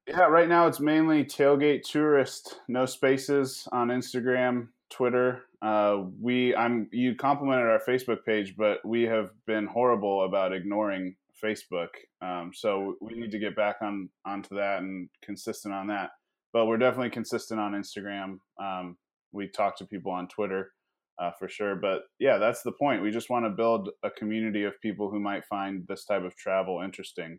Yeah, 0.07 0.23
right 0.23 0.49
now 0.49 0.69
it's 0.69 0.79
mainly 0.79 1.25
tailgate 1.25 1.83
tourist, 1.83 2.61
no 2.69 2.87
spaces 2.87 3.67
on 3.73 3.89
Instagram, 3.89 4.69
Twitter. 4.89 5.46
Uh, 5.63 6.05
we 6.21 6.55
I'm 6.55 6.89
you 6.93 7.15
complimented 7.15 7.67
our 7.67 7.81
Facebook 7.87 8.25
page, 8.25 8.55
but 8.57 8.85
we 8.85 9.05
have 9.05 9.31
been 9.47 9.67
horrible 9.67 10.25
about 10.25 10.53
ignoring 10.53 11.17
Facebook. 11.43 11.89
Um, 12.23 12.53
so 12.55 12.97
we 13.01 13.15
need 13.15 13.31
to 13.31 13.39
get 13.39 13.57
back 13.57 13.77
on 13.83 14.09
onto 14.25 14.55
that 14.57 14.81
and 14.81 15.09
consistent 15.23 15.75
on 15.75 15.87
that. 15.89 16.11
But 16.53 16.67
we're 16.67 16.79
definitely 16.79 17.11
consistent 17.11 17.61
on 17.61 17.73
Instagram. 17.73 18.39
Um, 18.61 18.97
we 19.33 19.49
talk 19.49 19.77
to 19.79 19.87
people 19.87 20.13
on 20.13 20.29
Twitter 20.29 20.73
uh, 21.19 21.31
for 21.39 21.49
sure. 21.49 21.77
But 21.77 22.03
yeah, 22.19 22.39
that's 22.39 22.63
the 22.63 22.73
point. 22.73 23.03
We 23.03 23.11
just 23.11 23.31
want 23.31 23.45
to 23.45 23.51
build 23.51 23.91
a 24.03 24.11
community 24.11 24.65
of 24.65 24.81
people 24.81 25.11
who 25.11 25.21
might 25.21 25.45
find 25.47 25.87
this 25.89 26.05
type 26.05 26.25
of 26.25 26.37
travel 26.37 26.83
interesting. 26.83 27.39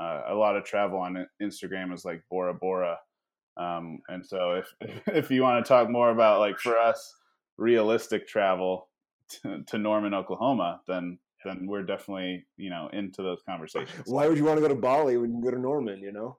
Uh, 0.00 0.22
a 0.28 0.34
lot 0.34 0.56
of 0.56 0.64
travel 0.64 0.98
on 0.98 1.26
Instagram 1.40 1.92
is 1.92 2.04
like 2.04 2.22
Bora 2.30 2.54
Bora. 2.54 2.98
Um, 3.56 4.00
and 4.08 4.24
so 4.24 4.52
if 4.52 4.74
if 5.06 5.30
you 5.30 5.42
want 5.42 5.64
to 5.64 5.68
talk 5.68 5.90
more 5.90 6.10
about 6.10 6.40
like 6.40 6.58
for 6.58 6.78
us 6.78 7.14
realistic 7.62 8.26
travel 8.26 8.88
to, 9.28 9.62
to 9.68 9.78
Norman, 9.78 10.12
Oklahoma, 10.12 10.80
then 10.86 11.18
then 11.44 11.66
we're 11.66 11.82
definitely 11.82 12.44
you 12.56 12.70
know 12.70 12.88
into 12.92 13.22
those 13.22 13.40
conversations. 13.48 14.04
Why 14.06 14.28
would 14.28 14.36
you 14.36 14.44
want 14.44 14.58
to 14.58 14.60
go 14.60 14.68
to 14.68 14.74
Bali 14.74 15.16
when 15.16 15.30
you 15.30 15.36
can 15.36 15.44
go 15.44 15.50
to 15.50 15.60
Norman? 15.60 16.00
You 16.00 16.12
know. 16.12 16.38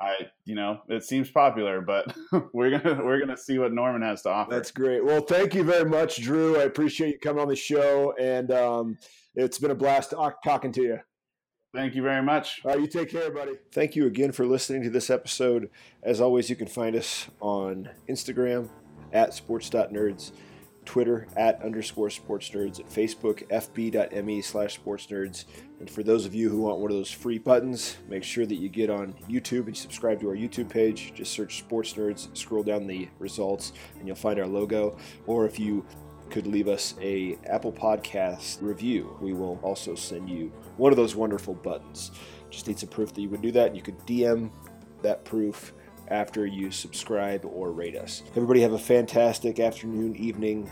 I, 0.00 0.14
you 0.44 0.56
know, 0.56 0.80
it 0.88 1.04
seems 1.04 1.30
popular, 1.30 1.80
but 1.80 2.16
we're 2.52 2.70
gonna 2.70 3.04
we're 3.04 3.20
gonna 3.20 3.36
see 3.36 3.58
what 3.58 3.72
Norman 3.72 4.02
has 4.02 4.22
to 4.22 4.30
offer. 4.30 4.50
That's 4.50 4.72
great. 4.72 5.04
Well, 5.04 5.20
thank 5.20 5.54
you 5.54 5.62
very 5.62 5.88
much, 5.88 6.20
Drew. 6.20 6.58
I 6.58 6.64
appreciate 6.64 7.12
you 7.12 7.18
coming 7.20 7.40
on 7.40 7.48
the 7.48 7.54
show, 7.54 8.12
and 8.20 8.50
um, 8.50 8.98
it's 9.36 9.58
been 9.58 9.70
a 9.70 9.74
blast 9.76 10.12
talking 10.42 10.72
to 10.72 10.82
you. 10.82 10.98
Thank 11.72 11.94
you 11.94 12.02
very 12.02 12.22
much. 12.22 12.60
All 12.64 12.72
right, 12.72 12.80
you 12.80 12.88
take 12.88 13.10
care, 13.10 13.30
buddy. 13.30 13.52
Thank 13.72 13.94
you 13.94 14.06
again 14.06 14.32
for 14.32 14.46
listening 14.46 14.82
to 14.82 14.90
this 14.90 15.10
episode. 15.10 15.70
As 16.02 16.20
always, 16.20 16.50
you 16.50 16.56
can 16.56 16.68
find 16.68 16.96
us 16.96 17.28
on 17.40 17.88
Instagram 18.08 18.68
at 19.14 19.32
sports.nerds, 19.32 20.32
Twitter 20.84 21.26
at 21.36 21.62
underscore 21.62 22.10
sports 22.10 22.50
nerds, 22.50 22.78
and 22.78 22.88
Facebook 22.88 23.48
fb.me 23.48 24.42
slash 24.42 24.74
sports 24.74 25.06
nerds. 25.06 25.44
And 25.80 25.88
for 25.88 26.02
those 26.02 26.26
of 26.26 26.34
you 26.34 26.50
who 26.50 26.60
want 26.60 26.78
one 26.78 26.90
of 26.90 26.96
those 26.96 27.10
free 27.10 27.38
buttons, 27.38 27.96
make 28.08 28.22
sure 28.22 28.44
that 28.44 28.56
you 28.56 28.68
get 28.68 28.90
on 28.90 29.14
YouTube 29.28 29.66
and 29.66 29.76
subscribe 29.76 30.20
to 30.20 30.28
our 30.28 30.36
YouTube 30.36 30.68
page. 30.68 31.14
Just 31.14 31.32
search 31.32 31.58
Sports 31.58 31.94
Nerds, 31.94 32.36
scroll 32.36 32.62
down 32.62 32.86
the 32.86 33.08
results, 33.18 33.72
and 33.98 34.06
you'll 34.06 34.16
find 34.16 34.38
our 34.38 34.46
logo. 34.46 34.98
Or 35.26 35.46
if 35.46 35.58
you 35.58 35.86
could 36.30 36.46
leave 36.46 36.68
us 36.68 36.94
a 37.00 37.38
Apple 37.46 37.72
Podcast 37.72 38.58
review, 38.60 39.16
we 39.20 39.32
will 39.32 39.58
also 39.62 39.94
send 39.94 40.28
you 40.28 40.52
one 40.76 40.92
of 40.92 40.96
those 40.96 41.14
wonderful 41.14 41.54
buttons. 41.54 42.10
Just 42.50 42.66
need 42.66 42.78
some 42.78 42.88
proof 42.88 43.12
that 43.14 43.20
you 43.20 43.28
would 43.28 43.42
do 43.42 43.52
that. 43.52 43.74
You 43.74 43.82
could 43.82 43.98
DM 44.00 44.50
that 45.02 45.24
proof 45.24 45.72
after 46.08 46.46
you 46.46 46.70
subscribe 46.70 47.44
or 47.44 47.72
rate 47.72 47.96
us. 47.96 48.22
Everybody 48.30 48.60
have 48.60 48.72
a 48.72 48.78
fantastic 48.78 49.60
afternoon, 49.60 50.16
evening, 50.16 50.70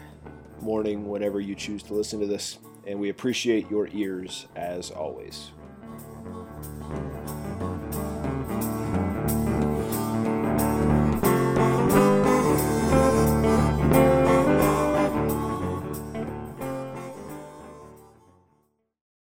morning, 0.61 1.09
whenever 1.09 1.40
you 1.40 1.55
choose 1.55 1.83
to 1.85 1.95
listen 1.95 2.21
to 2.21 2.27
this, 2.27 2.59
and 2.87 2.99
we 2.99 3.09
appreciate 3.09 3.71
your 3.71 3.88
ears 3.92 4.47
as 4.57 4.90
always. 4.90 5.51